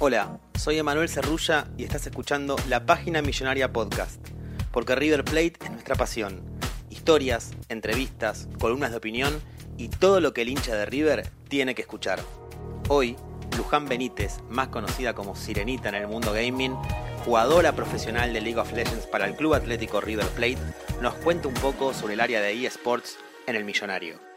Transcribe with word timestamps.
Hola, 0.00 0.38
soy 0.56 0.78
Emanuel 0.78 1.08
Cerrulla 1.08 1.66
y 1.76 1.82
estás 1.82 2.06
escuchando 2.06 2.54
la 2.68 2.86
Página 2.86 3.20
Millonaria 3.20 3.72
Podcast, 3.72 4.24
porque 4.70 4.94
River 4.94 5.24
Plate 5.24 5.54
es 5.60 5.72
nuestra 5.72 5.96
pasión. 5.96 6.40
Historias, 6.88 7.50
entrevistas, 7.68 8.46
columnas 8.60 8.92
de 8.92 8.98
opinión 8.98 9.42
y 9.76 9.88
todo 9.88 10.20
lo 10.20 10.32
que 10.32 10.42
el 10.42 10.50
hincha 10.50 10.76
de 10.76 10.86
River 10.86 11.28
tiene 11.48 11.74
que 11.74 11.82
escuchar. 11.82 12.20
Hoy, 12.88 13.16
Luján 13.56 13.86
Benítez, 13.86 14.36
más 14.48 14.68
conocida 14.68 15.14
como 15.14 15.34
Sirenita 15.34 15.88
en 15.88 15.96
el 15.96 16.06
mundo 16.06 16.32
gaming, 16.32 16.76
jugadora 17.24 17.74
profesional 17.74 18.32
de 18.32 18.40
League 18.40 18.60
of 18.60 18.72
Legends 18.72 19.08
para 19.08 19.26
el 19.26 19.34
Club 19.34 19.54
Atlético 19.54 20.00
River 20.00 20.28
Plate, 20.28 20.58
nos 21.02 21.14
cuenta 21.14 21.48
un 21.48 21.54
poco 21.54 21.92
sobre 21.92 22.14
el 22.14 22.20
área 22.20 22.40
de 22.40 22.52
eSports 22.64 23.18
en 23.48 23.56
el 23.56 23.64
Millonario. 23.64 24.27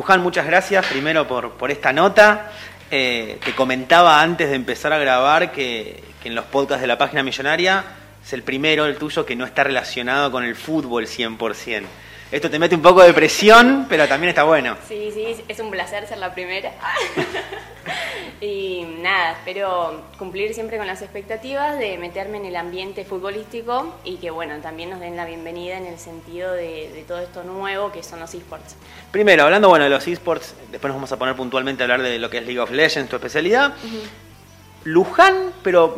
Luján, 0.00 0.22
muchas 0.22 0.46
gracias 0.46 0.86
primero 0.86 1.28
por, 1.28 1.50
por 1.58 1.70
esta 1.70 1.92
nota. 1.92 2.52
Eh, 2.90 3.38
te 3.44 3.54
comentaba 3.54 4.22
antes 4.22 4.48
de 4.48 4.54
empezar 4.56 4.94
a 4.94 4.98
grabar 4.98 5.52
que, 5.52 6.02
que 6.22 6.30
en 6.30 6.34
los 6.34 6.46
podcasts 6.46 6.80
de 6.80 6.86
la 6.86 6.96
página 6.96 7.22
millonaria 7.22 7.84
es 8.24 8.32
el 8.32 8.42
primero, 8.42 8.86
el 8.86 8.96
tuyo, 8.96 9.26
que 9.26 9.36
no 9.36 9.44
está 9.44 9.62
relacionado 9.62 10.32
con 10.32 10.42
el 10.42 10.56
fútbol 10.56 11.04
100%. 11.06 11.82
Esto 12.32 12.48
te 12.48 12.60
mete 12.60 12.76
un 12.76 12.82
poco 12.82 13.02
de 13.02 13.12
presión, 13.12 13.86
pero 13.88 14.06
también 14.06 14.28
está 14.28 14.44
bueno. 14.44 14.76
Sí, 14.86 15.10
sí, 15.12 15.42
es 15.48 15.58
un 15.58 15.68
placer 15.68 16.06
ser 16.06 16.18
la 16.18 16.32
primera. 16.32 16.70
y 18.40 18.84
nada, 19.00 19.32
espero 19.32 20.04
cumplir 20.16 20.54
siempre 20.54 20.78
con 20.78 20.86
las 20.86 21.02
expectativas 21.02 21.76
de 21.76 21.98
meterme 21.98 22.38
en 22.38 22.44
el 22.44 22.54
ambiente 22.54 23.04
futbolístico 23.04 23.96
y 24.04 24.18
que 24.18 24.30
bueno, 24.30 24.54
también 24.62 24.90
nos 24.90 25.00
den 25.00 25.16
la 25.16 25.26
bienvenida 25.26 25.76
en 25.76 25.86
el 25.86 25.98
sentido 25.98 26.52
de, 26.52 26.90
de 26.94 27.02
todo 27.02 27.18
esto 27.18 27.42
nuevo 27.42 27.90
que 27.90 28.04
son 28.04 28.20
los 28.20 28.32
esports. 28.32 28.76
Primero, 29.10 29.42
hablando 29.42 29.68
bueno 29.68 29.86
de 29.86 29.90
los 29.90 30.06
esports, 30.06 30.54
después 30.70 30.88
nos 30.88 30.98
vamos 30.98 31.10
a 31.10 31.18
poner 31.18 31.34
puntualmente 31.34 31.82
a 31.82 31.86
hablar 31.86 32.02
de 32.02 32.16
lo 32.20 32.30
que 32.30 32.38
es 32.38 32.44
League 32.44 32.60
of 32.60 32.70
Legends, 32.70 33.10
tu 33.10 33.16
especialidad. 33.16 33.74
Luján, 34.84 35.52
pero 35.64 35.96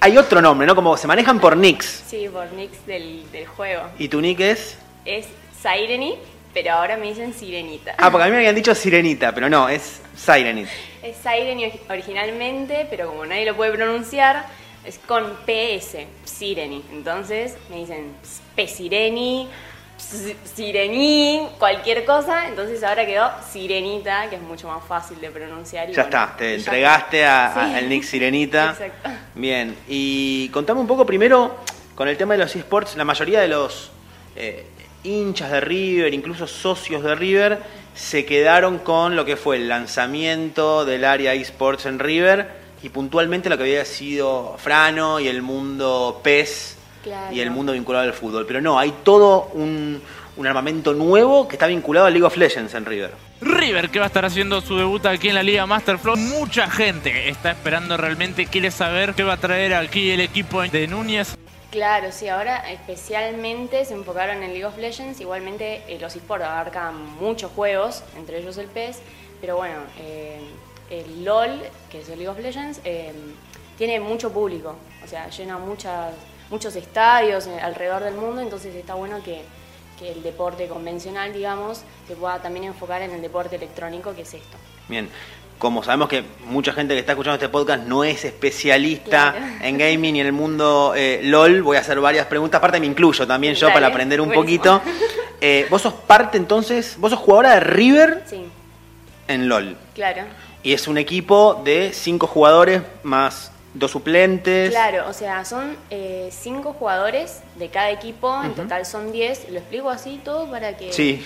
hay 0.00 0.18
otro 0.18 0.42
nombre, 0.42 0.66
¿no? 0.66 0.74
Como 0.74 0.98
se 0.98 1.06
manejan 1.06 1.40
por 1.40 1.56
nicks. 1.56 2.02
Sí, 2.06 2.28
por 2.30 2.52
nicks 2.52 2.84
del, 2.84 3.24
del 3.32 3.46
juego. 3.46 3.84
¿Y 3.98 4.08
tu 4.08 4.20
nick 4.20 4.40
es? 4.40 4.76
Es 5.06 5.26
Sireni, 5.62 6.16
pero 6.52 6.72
ahora 6.72 6.96
me 6.96 7.06
dicen 7.06 7.32
Sirenita. 7.32 7.94
Ah, 7.98 8.10
porque 8.10 8.24
a 8.24 8.26
mí 8.26 8.32
me 8.32 8.38
habían 8.38 8.54
dicho 8.54 8.74
Sirenita, 8.74 9.32
pero 9.32 9.48
no, 9.48 9.68
es 9.68 10.02
Sirenit. 10.16 10.68
Es 11.02 11.16
Sireni 11.16 11.72
originalmente, 11.88 12.86
pero 12.90 13.08
como 13.08 13.24
nadie 13.24 13.46
lo 13.46 13.56
puede 13.56 13.72
pronunciar, 13.72 14.46
es 14.84 14.98
con 14.98 15.36
PS, 15.46 16.06
Sireni. 16.24 16.82
Entonces 16.92 17.56
me 17.70 17.76
dicen 17.76 18.12
Pesireni, 18.56 19.48
Sirení, 20.44 21.48
cualquier 21.58 22.04
cosa. 22.04 22.48
Entonces 22.48 22.82
ahora 22.82 23.06
quedó 23.06 23.30
Sirenita, 23.50 24.28
que 24.28 24.36
es 24.36 24.42
mucho 24.42 24.68
más 24.68 24.84
fácil 24.84 25.20
de 25.20 25.30
pronunciar. 25.30 25.88
y 25.90 25.92
Ya 25.94 26.02
bueno, 26.04 26.18
está, 26.24 26.36
te 26.36 26.50
ya 26.50 26.54
entregaste 26.56 27.24
a- 27.24 27.52
Sí. 27.54 27.74
al 27.76 27.88
nick 27.88 28.02
Sirenita. 28.02 28.70
Exacto. 28.78 29.10
Bien, 29.34 29.76
y 29.88 30.48
contame 30.48 30.80
un 30.80 30.86
poco 30.86 31.06
primero 31.06 31.56
con 31.94 32.08
el 32.08 32.16
tema 32.16 32.34
de 32.34 32.38
los 32.40 32.54
esports. 32.56 32.96
La 32.96 33.04
mayoría 33.04 33.40
de 33.40 33.48
los 33.48 33.90
eh, 34.36 34.66
hinchas 35.04 35.50
de 35.50 35.60
River, 35.60 36.14
incluso 36.14 36.46
socios 36.46 37.02
de 37.02 37.14
River, 37.14 37.58
se 37.94 38.24
quedaron 38.24 38.78
con 38.78 39.16
lo 39.16 39.24
que 39.24 39.36
fue 39.36 39.56
el 39.56 39.68
lanzamiento 39.68 40.84
del 40.84 41.04
área 41.04 41.34
esports 41.34 41.86
en 41.86 41.98
River 41.98 42.48
y 42.82 42.88
puntualmente 42.88 43.48
lo 43.50 43.56
que 43.56 43.64
había 43.64 43.84
sido 43.84 44.56
Frano 44.58 45.20
y 45.20 45.28
el 45.28 45.42
mundo 45.42 46.20
PES 46.22 46.76
Claro. 47.02 47.34
y 47.34 47.40
el 47.40 47.50
mundo 47.50 47.72
vinculado 47.72 48.04
al 48.04 48.12
fútbol. 48.12 48.46
Pero 48.46 48.60
no, 48.60 48.78
hay 48.78 48.94
todo 49.02 49.50
un, 49.54 50.00
un 50.36 50.46
armamento 50.46 50.94
nuevo 50.94 51.48
que 51.48 51.56
está 51.56 51.66
vinculado 51.66 52.06
al 52.06 52.12
League 52.12 52.24
of 52.24 52.36
Legends 52.36 52.74
en 52.74 52.84
River. 52.86 53.10
River 53.40 53.90
que 53.90 53.98
va 53.98 54.04
a 54.04 54.06
estar 54.06 54.24
haciendo 54.24 54.60
su 54.60 54.76
debut 54.76 55.04
aquí 55.06 55.28
en 55.28 55.34
la 55.34 55.42
Liga 55.42 55.66
Masterflow. 55.66 56.16
Mucha 56.16 56.70
gente 56.70 57.28
está 57.28 57.50
esperando 57.50 57.96
realmente, 57.96 58.46
quiere 58.46 58.70
saber 58.70 59.14
qué 59.14 59.24
va 59.24 59.32
a 59.32 59.36
traer 59.36 59.74
aquí 59.74 60.10
el 60.12 60.20
equipo 60.20 60.62
de 60.62 60.86
Núñez. 60.86 61.36
Claro, 61.72 62.12
sí, 62.12 62.28
ahora 62.28 62.70
especialmente 62.70 63.86
se 63.86 63.94
enfocaron 63.94 64.42
en 64.42 64.50
League 64.50 64.66
of 64.66 64.76
Legends. 64.76 65.22
Igualmente 65.22 65.82
eh, 65.88 65.98
los 65.98 66.14
esports 66.14 66.44
abarcan 66.44 67.16
muchos 67.18 67.50
juegos, 67.52 68.04
entre 68.14 68.40
ellos 68.40 68.58
el 68.58 68.66
PES, 68.66 68.98
pero 69.40 69.56
bueno, 69.56 69.78
eh, 69.98 70.38
el 70.90 71.24
LOL, 71.24 71.62
que 71.90 72.02
es 72.02 72.10
el 72.10 72.18
League 72.18 72.28
of 72.28 72.38
Legends, 72.38 72.82
eh, 72.84 73.14
tiene 73.78 74.00
mucho 74.00 74.30
público, 74.30 74.76
o 75.02 75.08
sea, 75.08 75.30
llena 75.30 75.56
muchos 76.50 76.76
estadios 76.76 77.46
alrededor 77.46 78.04
del 78.04 78.16
mundo, 78.16 78.42
entonces 78.42 78.74
está 78.74 78.92
bueno 78.92 79.22
que, 79.24 79.40
que 79.98 80.12
el 80.12 80.22
deporte 80.22 80.68
convencional, 80.68 81.32
digamos, 81.32 81.84
se 82.06 82.16
pueda 82.16 82.38
también 82.42 82.66
enfocar 82.66 83.00
en 83.00 83.12
el 83.12 83.22
deporte 83.22 83.56
electrónico, 83.56 84.14
que 84.14 84.22
es 84.22 84.34
esto. 84.34 84.58
Bien, 84.90 85.08
como 85.62 85.84
sabemos 85.84 86.08
que 86.08 86.24
mucha 86.46 86.72
gente 86.72 86.92
que 86.92 86.98
está 86.98 87.12
escuchando 87.12 87.36
este 87.36 87.48
podcast 87.48 87.84
no 87.86 88.02
es 88.02 88.24
especialista 88.24 89.30
Claro. 89.30 89.46
en 89.62 89.78
gaming 89.78 90.16
y 90.16 90.20
en 90.20 90.26
el 90.26 90.32
mundo 90.32 90.92
eh, 90.96 91.20
LOL, 91.22 91.62
voy 91.62 91.76
a 91.76 91.80
hacer 91.80 92.00
varias 92.00 92.26
preguntas, 92.26 92.58
aparte 92.58 92.80
me 92.80 92.86
incluyo 92.86 93.28
también 93.28 93.54
yo 93.54 93.68
Dale, 93.68 93.74
para 93.74 93.86
aprender 93.86 94.20
un 94.20 94.28
buenísimo. 94.32 94.80
poquito. 94.80 94.82
Eh, 95.44 95.66
vos 95.70 95.82
sos 95.82 95.94
parte 95.94 96.36
entonces, 96.38 96.94
vos 96.98 97.10
sos 97.10 97.18
jugadora 97.18 97.54
de 97.54 97.60
River 97.60 98.22
Sí, 98.26 98.44
en 99.26 99.48
LOL. 99.48 99.76
claro. 99.92 100.22
Y 100.64 100.72
es 100.72 100.86
un 100.86 100.98
equipo 100.98 101.60
de 101.64 101.90
cinco 101.92 102.28
jugadores 102.28 102.82
más 103.02 103.50
dos 103.74 103.90
suplentes. 103.90 104.70
Claro, 104.70 105.08
o 105.08 105.12
sea, 105.12 105.44
son 105.44 105.76
eh, 105.90 106.28
cinco 106.32 106.74
jugadores 106.78 107.40
de 107.56 107.68
cada 107.70 107.90
equipo, 107.90 108.40
en 108.44 108.54
total 108.54 108.86
son 108.86 109.10
10. 109.10 109.50
Lo 109.50 109.58
explico 109.58 109.90
así 109.90 110.20
todo 110.24 110.48
para 110.48 110.76
que... 110.76 110.92
Sí. 110.92 111.24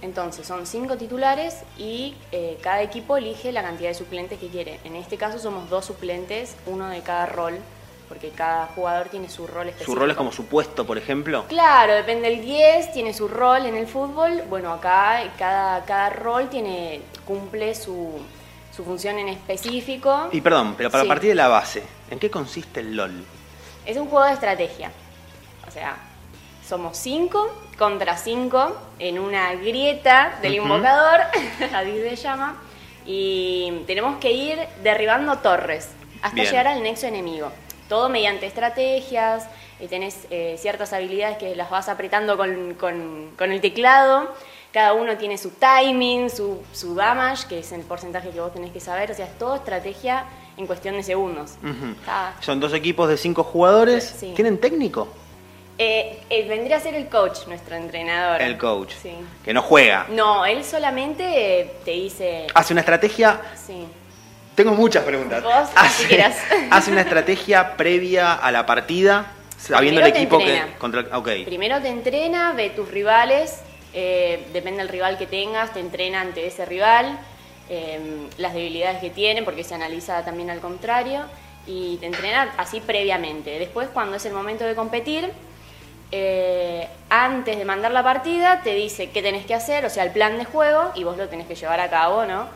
Entonces, 0.00 0.46
son 0.46 0.66
cinco 0.66 0.96
titulares 0.96 1.56
y 1.76 2.14
eh, 2.30 2.58
cada 2.62 2.82
equipo 2.82 3.16
elige 3.16 3.50
la 3.52 3.62
cantidad 3.62 3.88
de 3.88 3.94
suplentes 3.94 4.38
que 4.38 4.48
quiere. 4.48 4.78
En 4.84 4.94
este 4.94 5.16
caso 5.16 5.38
somos 5.38 5.68
dos 5.70 5.86
suplentes, 5.86 6.54
uno 6.66 6.88
de 6.88 7.00
cada 7.00 7.26
rol, 7.26 7.58
porque 8.08 8.30
cada 8.30 8.66
jugador 8.66 9.08
tiene 9.08 9.28
su 9.28 9.46
rol 9.46 9.66
específico. 9.68 9.92
Su 9.92 9.98
rol 9.98 10.10
es 10.10 10.16
como 10.16 10.30
su 10.32 10.46
puesto, 10.46 10.86
por 10.86 10.98
ejemplo. 10.98 11.44
Claro, 11.48 11.94
depende 11.94 12.30
del 12.30 12.40
10, 12.42 12.92
tiene 12.92 13.12
su 13.12 13.26
rol 13.28 13.66
en 13.66 13.76
el 13.76 13.86
fútbol. 13.88 14.44
Bueno, 14.48 14.72
acá 14.72 15.20
cada, 15.36 15.84
cada 15.84 16.10
rol 16.10 16.48
tiene 16.48 17.02
cumple 17.26 17.74
su, 17.74 18.18
su 18.74 18.84
función 18.84 19.18
en 19.18 19.28
específico. 19.28 20.28
Y 20.30 20.40
perdón, 20.40 20.74
pero 20.78 20.90
para 20.90 21.02
Sí. 21.02 21.08
partir 21.08 21.28
de 21.30 21.34
la 21.34 21.48
base, 21.48 21.82
¿en 22.10 22.18
qué 22.20 22.30
consiste 22.30 22.80
el 22.80 22.96
LOL? 22.96 23.24
Es 23.84 23.96
un 23.96 24.06
juego 24.08 24.26
de 24.26 24.32
estrategia. 24.34 24.90
O 25.66 25.70
sea, 25.70 25.96
somos 26.68 26.96
cinco 26.98 27.48
contra 27.78 28.16
cinco 28.16 28.76
en 28.98 29.18
una 29.18 29.54
grieta 29.54 30.38
del 30.42 30.54
Ujú. 30.60 30.62
invocador, 30.64 31.20
así 31.74 31.92
se 31.92 32.16
llama, 32.16 32.60
y 33.06 33.82
tenemos 33.86 34.18
que 34.18 34.32
ir 34.32 34.58
derribando 34.82 35.38
torres 35.38 35.88
hasta 36.20 36.34
Bien. 36.34 36.46
llegar 36.48 36.66
al 36.68 36.82
nexo 36.82 37.06
enemigo. 37.06 37.50
Todo 37.88 38.08
mediante 38.08 38.46
estrategias, 38.46 39.46
y 39.80 39.86
tenés 39.86 40.26
eh, 40.30 40.56
ciertas 40.58 40.92
habilidades 40.92 41.38
que 41.38 41.54
las 41.54 41.70
vas 41.70 41.88
apretando 41.88 42.36
con, 42.36 42.74
con- 42.74 43.30
con 43.38 43.52
el 43.52 43.60
teclado. 43.60 44.34
Cada 44.72 44.92
uno 44.92 45.16
tiene 45.16 45.38
su 45.38 45.50
timing, 45.50 46.28
su, 46.28 46.62
su 46.72 46.94
damage, 46.96 47.46
que 47.48 47.60
es 47.60 47.72
el 47.72 47.80
porcentaje 47.82 48.30
que 48.30 48.40
vos 48.40 48.52
tenés 48.52 48.72
que 48.72 48.80
saber. 48.80 49.10
O 49.12 49.14
sea, 49.14 49.24
es 49.26 49.38
todo 49.38 49.54
estrategia 49.54 50.24
en 50.56 50.66
cuestión 50.66 50.96
de 50.96 51.02
segundos. 51.04 51.52
Está- 52.00 52.34
Son 52.40 52.58
dos 52.60 52.74
equipos 52.74 53.08
de 53.08 53.16
cinco 53.16 53.44
jugadores. 53.44 54.16
Sí. 54.18 54.32
¿Tienen 54.34 54.58
técnico? 54.58 55.08
Eh, 55.80 56.46
vendría 56.48 56.78
a 56.78 56.80
ser 56.80 56.94
el 56.94 57.08
coach, 57.08 57.46
nuestro 57.46 57.76
entrenador. 57.76 58.42
El 58.42 58.58
coach. 58.58 58.94
Sí. 59.00 59.14
Que 59.44 59.54
no 59.54 59.62
juega. 59.62 60.06
No, 60.10 60.44
él 60.44 60.64
solamente 60.64 61.60
eh, 61.60 61.72
te 61.84 61.92
dice... 61.92 62.48
Hace 62.52 62.72
una 62.72 62.80
estrategia. 62.80 63.40
Sí. 63.54 63.86
Tengo 64.58 64.72
muchas 64.72 65.04
preguntas. 65.04 65.40
Vos, 65.40 65.68
hace, 65.76 66.02
si 66.02 66.08
quieras. 66.08 66.36
hace 66.72 66.90
una 66.90 67.02
estrategia 67.02 67.76
previa 67.76 68.32
a 68.32 68.50
la 68.50 68.66
partida, 68.66 69.26
sabiendo 69.56 70.00
el 70.00 70.10
Primero 70.10 70.12
te 70.12 70.18
equipo 70.18 70.38
que. 70.38 70.78
Contra. 70.78 71.44
Primero 71.44 71.80
te 71.80 71.86
entrena, 71.86 72.54
ve 72.54 72.70
tus 72.70 72.90
rivales, 72.90 73.60
eh, 73.94 74.48
depende 74.52 74.78
del 74.78 74.88
rival 74.88 75.16
que 75.16 75.28
tengas, 75.28 75.72
te 75.72 75.78
entrena 75.78 76.22
ante 76.22 76.44
ese 76.44 76.64
rival, 76.64 77.20
eh, 77.68 78.00
las 78.36 78.52
debilidades 78.52 79.00
que 79.00 79.10
tiene, 79.10 79.44
porque 79.44 79.62
se 79.62 79.76
analiza 79.76 80.24
también 80.24 80.50
al 80.50 80.58
contrario, 80.58 81.26
y 81.68 81.98
te 81.98 82.06
entrena 82.06 82.52
así 82.56 82.80
previamente. 82.80 83.60
Después, 83.60 83.88
cuando 83.94 84.16
es 84.16 84.26
el 84.26 84.32
momento 84.32 84.64
de 84.64 84.74
competir, 84.74 85.30
eh, 86.10 86.88
antes 87.10 87.58
de 87.58 87.64
mandar 87.64 87.90
la 87.92 88.02
partida, 88.02 88.60
te 88.62 88.74
dice 88.74 89.10
qué 89.10 89.22
tenés 89.22 89.44
que 89.46 89.54
hacer, 89.54 89.84
o 89.84 89.90
sea, 89.90 90.04
el 90.04 90.10
plan 90.12 90.38
de 90.38 90.44
juego, 90.44 90.90
y 90.94 91.04
vos 91.04 91.16
lo 91.16 91.28
tenés 91.28 91.46
que 91.46 91.54
llevar 91.54 91.80
a 91.80 91.88
cabo, 91.90 92.24
¿no? 92.24 92.46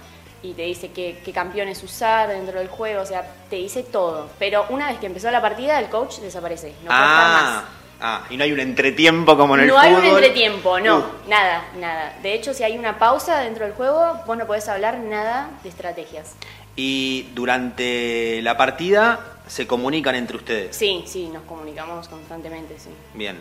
Y 0.42 0.54
te 0.54 0.62
dice 0.62 0.90
qué, 0.90 1.20
qué 1.24 1.32
campeones 1.32 1.82
usar 1.84 2.28
dentro 2.28 2.58
del 2.58 2.68
juego, 2.68 3.02
o 3.02 3.06
sea, 3.06 3.24
te 3.48 3.56
dice 3.56 3.82
todo. 3.84 4.28
Pero 4.38 4.66
una 4.70 4.88
vez 4.88 4.98
que 4.98 5.06
empezó 5.06 5.30
la 5.30 5.40
partida, 5.40 5.78
el 5.78 5.88
coach 5.88 6.18
desaparece, 6.18 6.74
no 6.82 6.92
puede 6.94 7.06
estar 7.08 7.28
más. 7.28 7.44
ah, 7.44 7.64
ah, 8.00 8.24
y 8.30 8.36
no 8.36 8.42
hay 8.44 8.52
un 8.52 8.58
entretiempo 8.60 9.36
como 9.36 9.54
en 9.54 9.60
el 9.62 9.66
No 9.68 9.74
fútbol. 9.74 9.86
hay 9.86 9.94
un 9.94 10.04
entretiempo, 10.06 10.80
no, 10.80 10.98
Uh, 10.98 11.04
nada, 11.28 11.64
nada. 11.78 12.14
De 12.22 12.34
hecho, 12.34 12.54
si 12.54 12.64
hay 12.64 12.76
una 12.76 12.98
pausa 12.98 13.38
dentro 13.40 13.64
del 13.64 13.74
juego, 13.74 14.20
vos 14.26 14.36
no 14.36 14.46
podés 14.46 14.68
hablar 14.68 14.98
nada 14.98 15.50
de 15.62 15.68
estrategias. 15.68 16.34
y 16.74 17.28
durante 17.34 18.40
la 18.42 18.56
partida 18.56 19.20
se 19.46 19.66
comunican 19.66 20.14
entre 20.14 20.36
ustedes. 20.36 20.76
Sí, 20.76 21.04
sí, 21.06 21.28
nos 21.28 21.42
comunicamos 21.44 22.08
constantemente, 22.08 22.78
sí. 22.78 22.90
Bien. 23.14 23.38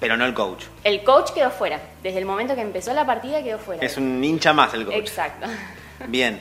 Pero 0.00 0.16
no 0.16 0.24
el 0.26 0.34
coach. 0.34 0.64
El 0.82 1.02
coach 1.04 1.30
quedó 1.32 1.50
fuera. 1.50 1.80
Desde 2.02 2.18
el 2.18 2.26
momento 2.26 2.54
que 2.54 2.60
empezó 2.60 2.92
la 2.92 3.06
partida 3.06 3.42
quedó 3.42 3.58
fuera. 3.58 3.84
Es 3.84 3.96
un 3.96 4.22
hincha 4.22 4.52
más 4.52 4.74
el 4.74 4.84
coach. 4.84 4.96
Exacto. 4.96 5.46
Bien. 6.08 6.40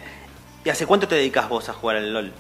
¿Y 0.66 0.70
hace 0.70 0.86
cuánto 0.86 1.08
te 1.08 1.16
dedicas 1.16 1.48
vos 1.50 1.70
a 1.70 1.74
jugar 1.74 1.98
al 1.98 2.14
LOL? 2.14 2.34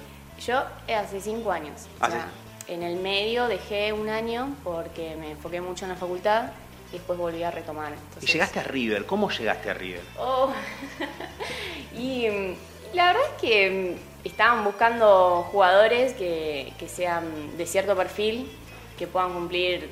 Yo 0.45 0.63
eh, 0.87 0.95
hace 0.95 1.21
cinco 1.21 1.51
años. 1.51 1.87
O 1.99 2.03
Hace- 2.05 2.15
sea, 2.15 2.27
en 2.67 2.83
el 2.83 2.95
medio 2.97 3.47
dejé 3.47 3.93
un 3.93 4.09
año 4.09 4.55
porque 4.63 5.15
me 5.17 5.31
enfoqué 5.31 5.61
mucho 5.61 5.85
en 5.85 5.89
la 5.91 5.97
facultad 5.97 6.51
y 6.89 6.93
después 6.93 7.17
volví 7.19 7.43
a 7.43 7.51
retomar. 7.51 7.93
Y 8.21 8.25
llegaste 8.25 8.59
a 8.59 8.63
River. 8.63 9.05
¿Cómo 9.05 9.29
llegaste 9.29 9.69
a 9.69 9.73
River? 9.73 10.01
Oh. 10.17 10.51
y 11.97 12.27
mm, 12.29 12.55
la 12.95 13.07
verdad 13.07 13.23
es 13.35 13.41
que 13.41 13.97
mm, 13.97 14.12
estaban 14.23 14.63
buscando 14.63 15.47
jugadores 15.51 16.13
que, 16.13 16.73
que 16.79 16.87
sean 16.87 17.57
de 17.57 17.65
cierto 17.65 17.95
perfil, 17.95 18.49
que 18.97 19.07
puedan 19.07 19.33
cumplir, 19.33 19.89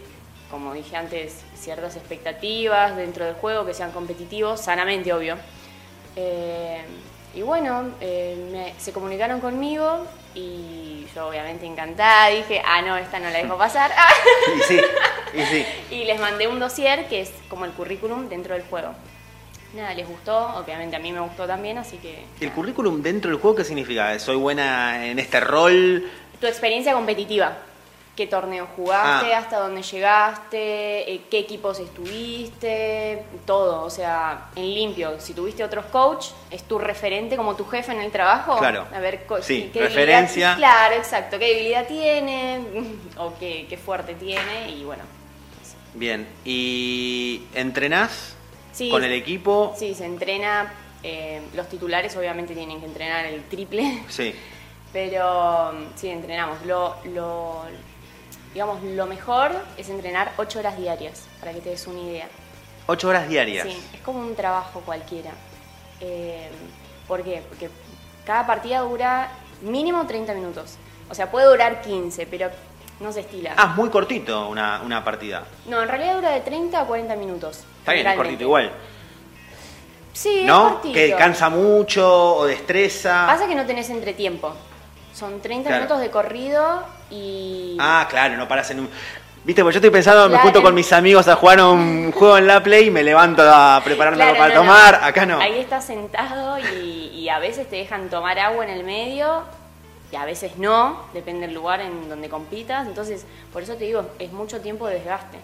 como 0.50 0.74
dije 0.74 0.95
antes, 0.95 1.42
ciertas 1.56 1.95
expectativas 1.95 2.95
dentro 2.95 3.25
del 3.25 3.36
juego, 3.36 3.66
que 3.66 3.74
sean 3.74 3.92
competitivos, 3.92 4.62
sanamente, 4.62 5.13
obvio. 5.13 5.38
Eh, 6.16 6.81
y 7.33 7.42
bueno, 7.42 7.92
eh, 8.01 8.48
me- 8.51 8.74
se 8.80 8.92
comunicaron 8.92 9.39
conmigo 9.39 10.06
y 10.36 11.06
yo 11.16 11.28
obviamente 11.28 11.66
encantada 11.66 12.28
dije, 12.28 12.62
ah, 12.66 12.81
no, 12.81 12.98
esta 12.98 13.19
no 13.19 13.30
la 13.30 13.38
dejo 13.39 13.57
pasar. 13.57 13.92
Y 14.56 14.60
sí, 14.62 14.80
y 15.33 15.45
sí. 15.45 15.66
y 15.92 16.04
les 16.04 16.19
mandé 16.19 16.48
un 16.48 16.60
dossier 16.60 17.07
que 17.07 17.22
es 17.22 17.31
como 17.50 17.66
el 17.66 17.72
currículum 17.72 18.28
dentro 18.28 18.54
del 18.54 18.63
juego. 18.63 18.94
Nada, 19.73 19.94
les 19.94 20.07
gustó, 20.07 20.57
obviamente 20.57 20.95
a 20.95 21.00
mí 21.00 21.12
me 21.13 21.21
gustó 21.21 21.47
también, 21.47 21.77
así 21.77 21.97
que... 21.97 22.25
¿El 22.39 22.47
nada. 22.47 22.56
currículum 22.56 23.01
dentro 23.01 23.31
del 23.31 23.39
juego 23.39 23.56
qué 23.57 23.63
significa? 23.63 24.18
¿Soy 24.19 24.35
buena 24.35 25.06
en 25.07 25.18
este 25.19 25.39
rol? 25.39 26.09
Tu 26.39 26.47
experiencia 26.47 26.94
competitiva. 26.94 27.57
¿Qué 28.15 28.27
torneo 28.27 28.68
jugaste? 28.75 29.33
Ah. 29.33 29.38
¿Hasta 29.39 29.59
dónde 29.59 29.81
llegaste? 29.81 31.13
eh, 31.13 31.21
¿Qué 31.31 31.39
equipos 31.39 31.79
estuviste? 31.79 33.23
Todo, 33.45 33.83
o 33.85 33.89
sea, 33.89 34.50
en 34.56 34.73
limpio. 34.73 35.19
Si 35.19 35.33
tuviste 35.33 35.63
otros 35.63 35.85
coach, 35.85 36.27
es 36.51 36.63
tu 36.63 36.77
referente 36.77 37.38
como 37.38 37.56
tu 37.56 37.65
jefe 37.65 37.94
en 37.94 38.01
el 38.01 38.12
trabajo. 38.12 38.57
Claro. 38.57 38.85
A 38.94 39.00
ver, 39.00 39.25
Sí, 39.41 39.69
qué 39.71 39.83
referencia. 39.83 40.56
claro, 40.57 40.95
exacto. 40.95 41.39
¿Qué 41.39 41.45
debilidad 41.47 41.88
tiene? 41.88 42.59
o 43.18 43.33
qué, 43.39 43.65
qué 43.69 43.77
fuerte 43.77 44.13
tiene. 44.15 44.71
Y 44.71 44.83
bueno, 44.83 45.03
Bien. 45.94 46.27
¿Y 46.45 47.44
entrenás 47.53 48.35
Sí. 48.71 48.89
con 48.89 49.03
el 49.03 49.12
equipo? 49.13 49.73
Sí, 49.77 49.94
se 49.94 50.06
entrena. 50.06 50.73
eh, 51.03 51.41
los 51.56 51.68
titulares 51.68 52.15
obviamente 52.15 52.53
tienen 52.53 52.79
que 52.79 52.85
entrenar 52.85 53.25
el 53.25 53.44
triple, 53.45 54.03
Sí. 54.07 54.33
pero 54.94 55.73
mm, 55.73 55.97
sí, 55.97 56.09
entrenamos. 56.09 56.63
Lo, 56.65 56.95
lo, 57.06 57.63
digamos, 58.53 58.83
lo 58.83 59.06
mejor 59.07 59.51
es 59.77 59.89
entrenar 59.89 60.31
ocho 60.38 60.59
horas 60.59 60.77
diarias, 60.77 61.23
para 61.39 61.53
que 61.53 61.59
te 61.62 61.69
des 61.69 61.88
una 61.88 62.00
idea. 62.01 62.27
Ocho 62.88 63.09
horas 63.09 63.27
diarias. 63.27 63.68
Sí, 63.68 63.77
es 63.94 64.01
como 64.01 64.19
un 64.19 64.35
trabajo 64.35 64.81
cualquiera. 64.81 65.31
Eh, 66.01 66.50
¿Por 67.07 67.23
qué? 67.23 67.41
Porque 67.50 67.69
cada 68.25 68.45
partida 68.45 68.79
dura 68.81 69.31
mínimo 69.62 70.06
30 70.06 70.33
minutos. 70.33 70.75
O 71.09 71.15
sea, 71.15 71.29
puede 71.31 71.47
durar 71.47 71.81
15, 71.81 72.25
pero 72.27 72.50
no 73.01 73.12
se 73.12 73.21
estila. 73.21 73.53
Ah, 73.57 73.69
es 73.71 73.75
muy 73.77 73.89
cortito 73.89 74.48
una, 74.48 74.81
una 74.83 75.03
partida. 75.03 75.44
No, 75.65 75.81
en 75.81 75.88
realidad 75.89 76.15
dura 76.15 76.30
de 76.31 76.42
30 76.42 76.80
a 76.81 76.86
40 76.86 77.15
minutos. 77.15 77.63
Está 77.80 77.94
bien, 77.94 78.07
es 78.07 78.15
cortito 78.15 78.44
igual. 78.44 78.71
Sí, 80.13 80.42
es 80.42 80.45
¿No? 80.45 80.74
cortito. 80.74 80.94
Que 80.94 81.15
cansa 81.18 81.50
mucho 81.50 82.36
o 82.38 82.45
destreza. 82.45 83.25
Pasa 83.27 83.48
que 83.48 83.56
no 83.56 83.65
tenés 83.65 83.89
entretiempo. 83.89 84.53
Son 85.13 85.42
30 85.42 85.68
Claro. 85.69 85.83
minutos 85.83 86.01
de 86.01 86.09
corrido 86.12 86.83
y... 87.09 87.77
Ah, 87.80 88.07
claro, 88.09 88.38
no 88.38 88.48
paras 88.48 88.69
en 88.71 88.81
un... 88.81 88.89
Viste, 89.44 89.63
pues 89.63 89.74
yo 89.74 89.80
estoy 89.80 89.89
pensando, 89.89 90.30
me 90.30 90.38
junto 90.38 90.62
con 90.62 90.75
mis 90.75 90.94
amigos 90.94 91.27
a 91.27 91.36
jugar 91.36 91.62
un 91.62 92.12
juego 92.15 92.38
en 92.38 92.45
la 92.45 92.62
Play 92.62 92.88
y 92.88 92.92
me 92.92 93.01
levanto 93.04 93.42
a 93.44 93.81
prepararme 93.83 94.18
Claro, 94.18 94.31
algo 94.33 94.39
para 94.44 94.54
no, 94.54 94.62
no. 94.63 94.68
tomar. 94.69 95.00
Acá 95.04 95.25
no. 95.25 95.39
Ahí 95.39 95.59
estás 95.59 95.83
sentado 95.86 96.59
y, 96.59 97.07
y 97.15 97.27
a 97.30 97.39
veces 97.39 97.68
te 97.68 97.77
dejan 97.77 98.09
tomar 98.09 98.38
agua 98.38 98.63
en 98.65 98.69
el 98.69 98.83
medio 98.83 99.42
y 100.11 100.15
a 100.15 100.25
veces 100.25 100.57
no, 100.57 101.05
depende 101.13 101.45
del 101.47 101.55
lugar 101.55 101.79
en 101.81 102.09
donde 102.09 102.27
compitas. 102.29 102.85
Entonces, 102.87 103.25
por 103.53 103.63
eso 103.63 103.75
te 103.75 103.85
digo, 103.85 104.09
es 104.19 104.31
mucho 104.31 104.59
tiempo 104.61 104.87
de 104.87 104.95
desgaste. 104.95 105.37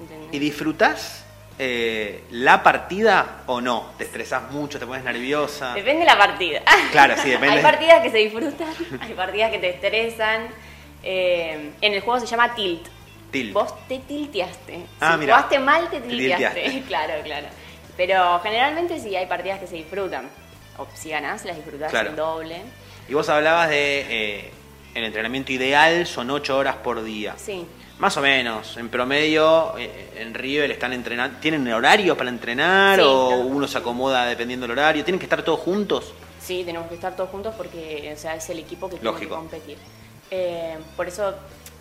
¿entendés? 0.00 0.28
¿Y 0.32 0.38
disfrutás 0.38 1.24
eh, 1.58 2.24
la 2.30 2.62
partida 2.62 3.42
o 3.46 3.60
no? 3.60 3.90
¿Te 3.98 4.04
estresás 4.04 4.50
mucho, 4.50 4.78
te 4.78 4.86
pones 4.86 5.04
nerviosa? 5.04 5.74
Depende 5.74 6.00
de 6.00 6.06
la 6.06 6.18
partida. 6.18 6.62
Claro, 6.92 7.14
sí, 7.22 7.30
depende. 7.30 7.56
hay 7.58 7.62
partidas 7.62 8.02
que 8.02 8.10
se 8.10 8.18
disfrutan, 8.18 8.68
hay 9.00 9.12
partidas 9.14 9.50
que 9.52 9.58
te 9.58 9.70
estresan. 9.70 10.48
Eh, 11.02 11.72
en 11.80 11.94
el 11.94 12.00
juego 12.00 12.18
se 12.20 12.26
llama 12.26 12.54
tilt. 12.54 12.86
Tilt. 13.30 13.52
Vos 13.52 13.72
te 13.86 14.00
tilteaste. 14.00 14.86
Ah, 15.00 15.16
si 15.16 15.24
jugaste 15.24 15.58
mal, 15.60 15.88
te 15.88 16.00
Te 16.00 16.08
tilteaste. 16.08 16.60
tilteaste. 16.62 16.82
claro, 16.88 17.14
claro. 17.22 17.46
Pero 17.96 18.40
generalmente 18.42 18.98
sí 18.98 19.14
hay 19.14 19.26
partidas 19.26 19.60
que 19.60 19.66
se 19.68 19.76
disfrutan. 19.76 20.28
O 20.78 20.86
si 20.94 21.10
ganás, 21.10 21.44
las 21.44 21.54
disfrutás 21.56 21.90
Claro. 21.90 22.10
el 22.10 22.16
doble. 22.16 22.62
Y 23.10 23.14
vos 23.14 23.28
hablabas 23.28 23.68
de 23.68 24.06
eh, 24.08 24.50
el 24.94 25.02
entrenamiento 25.04 25.50
ideal 25.52 26.06
son 26.06 26.30
ocho 26.30 26.56
horas 26.56 26.76
por 26.76 27.02
día. 27.02 27.34
Sí. 27.36 27.66
Más 27.98 28.16
o 28.16 28.20
menos, 28.22 28.76
en 28.76 28.88
promedio, 28.88 29.76
eh, 29.76 30.12
en 30.16 30.32
River 30.32 30.70
están 30.70 30.92
entrenando. 30.92 31.38
¿Tienen 31.40 31.66
horarios 31.72 32.16
para 32.16 32.30
entrenar 32.30 33.00
Sí, 33.00 33.04
o 33.04 33.28
claro. 33.28 33.42
uno 33.42 33.66
se 33.66 33.78
acomoda 33.78 34.24
dependiendo 34.26 34.64
del 34.68 34.78
horario? 34.78 35.04
¿Tienen 35.04 35.18
que 35.18 35.26
estar 35.26 35.42
todos 35.42 35.58
juntos? 35.58 36.12
Sí, 36.40 36.62
tenemos 36.64 36.88
que 36.88 36.94
estar 36.94 37.16
todos 37.16 37.30
juntos 37.30 37.52
porque 37.56 38.12
o 38.14 38.18
sea, 38.18 38.36
es 38.36 38.48
el 38.48 38.60
equipo 38.60 38.88
que 38.88 38.96
tiene 38.98 39.18
que 39.18 39.28
competir. 39.28 39.76
Eh, 40.30 40.78
por 40.96 41.08
eso 41.08 41.34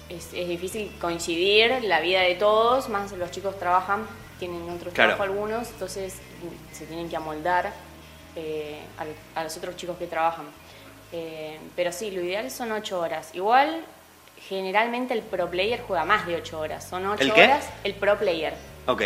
es, 0.09 0.33
es 0.33 0.47
difícil 0.49 0.91
coincidir 0.99 1.83
la 1.83 2.01
vida 2.01 2.21
de 2.21 2.33
todos, 2.35 2.89
más 2.89 3.11
los 3.11 3.29
chicos 3.29 3.57
trabajan, 3.59 4.01
tienen 4.39 4.63
otro 4.63 4.89
Claro. 4.91 5.13
trabajo 5.15 5.23
algunos, 5.23 5.69
entonces 5.69 6.15
mm, 6.15 6.75
se 6.75 6.85
tienen 6.87 7.07
que 7.07 7.15
amoldar 7.15 7.71
eh, 8.35 8.79
a, 9.35 9.43
los 9.43 9.55
otros 9.57 9.75
chicos 9.75 9.95
que 9.97 10.07
trabajan. 10.07 10.45
Eh, 11.11 11.57
pero 11.75 11.91
sí, 11.91 12.11
lo 12.11 12.21
ideal 12.21 12.51
son 12.51 12.71
ocho 12.71 12.99
horas. 12.99 13.29
Igual, 13.33 13.81
generalmente 14.47 15.13
el 15.13 15.21
pro 15.21 15.49
player 15.49 15.81
juega 15.87 16.05
más 16.05 16.25
de 16.27 16.35
ocho 16.35 16.59
horas. 16.59 16.87
Son 16.87 17.05
ocho 17.07 17.21
¿El 17.23 17.33
qué? 17.33 17.43
horas 17.43 17.65
el 17.83 17.95
pro 17.95 18.17
player. 18.17 18.53
Ok. 18.85 19.01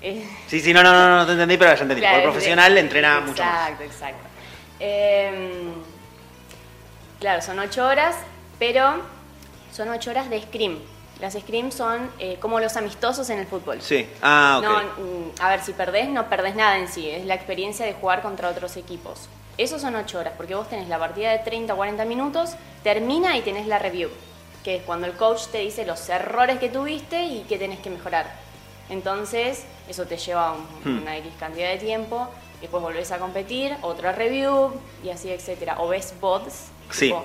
Eh, 0.00 0.26
Sí, 0.48 0.60
sí, 0.60 0.72
no, 0.74 0.82
no, 0.82 0.92
no, 0.92 1.16
no 1.18 1.26
te 1.26 1.32
entendí, 1.32 1.56
pero 1.56 1.74
ya 1.74 1.82
entendí. 1.82 2.00
Claro, 2.00 2.16
Por 2.16 2.28
es- 2.28 2.32
profesional 2.32 2.76
entrena 2.78 3.20
mucho 3.20 3.42
más. 3.44 3.70
Exacto, 3.70 3.84
exacto. 3.84 4.28
Eh, 4.80 5.72
claro, 7.20 7.42
son 7.42 7.58
ocho 7.58 7.86
horas, 7.86 8.16
pero 8.58 9.02
son 9.72 9.88
ocho 9.90 10.10
horas 10.10 10.28
de 10.30 10.42
scrim. 10.42 10.78
Las 11.20 11.34
scrim 11.34 11.70
son 11.70 12.10
eh, 12.18 12.38
como 12.40 12.58
los 12.60 12.76
amistosos 12.76 13.30
en 13.30 13.38
el 13.38 13.46
fútbol. 13.46 13.80
Sí. 13.80 14.06
Ah, 14.20 14.56
ok. 14.58 14.64
No, 14.64 15.04
mm, 15.04 15.30
a 15.40 15.48
ver, 15.50 15.62
si 15.62 15.72
perdés, 15.72 16.08
no 16.08 16.28
perdés 16.28 16.54
nada 16.56 16.78
en 16.78 16.88
sí, 16.88 17.08
es 17.08 17.24
la 17.24 17.34
experiencia 17.34 17.86
de 17.86 17.92
jugar 17.94 18.20
contra 18.20 18.48
otros 18.48 18.76
equipos. 18.76 19.28
Eso 19.56 19.78
son 19.78 19.94
ocho 19.96 20.18
horas, 20.18 20.34
porque 20.36 20.54
vos 20.54 20.68
tenés 20.68 20.88
la 20.88 20.98
partida 20.98 21.30
de 21.32 21.38
30 21.38 21.74
o 21.74 21.76
40 21.76 22.04
minutos, 22.04 22.54
termina 22.82 23.36
y 23.36 23.42
tenés 23.42 23.66
la 23.66 23.78
review, 23.78 24.10
que 24.64 24.76
es 24.76 24.82
cuando 24.82 25.06
el 25.06 25.12
coach 25.14 25.46
te 25.52 25.58
dice 25.58 25.86
los 25.86 26.08
errores 26.08 26.58
que 26.58 26.68
tuviste 26.68 27.22
y 27.24 27.44
qué 27.48 27.56
tenés 27.58 27.78
que 27.78 27.90
mejorar. 27.90 28.26
Entonces, 28.90 29.64
eso 29.88 30.06
te 30.06 30.16
lleva 30.16 30.52
un- 30.52 30.66
Hmm. 30.98 31.02
una 31.02 31.16
X 31.18 31.32
cantidad 31.38 31.68
de 31.70 31.78
tiempo, 31.78 32.28
después 32.60 32.82
volvés 32.82 33.12
a 33.12 33.18
competir, 33.18 33.74
otra 33.82 34.12
review 34.12 34.72
y 35.04 35.10
así, 35.10 35.30
etcétera. 35.30 35.76
O 35.80 35.88
ves 35.88 36.14
bots. 36.20 36.68
Sí. 36.90 37.06
tipo, 37.06 37.24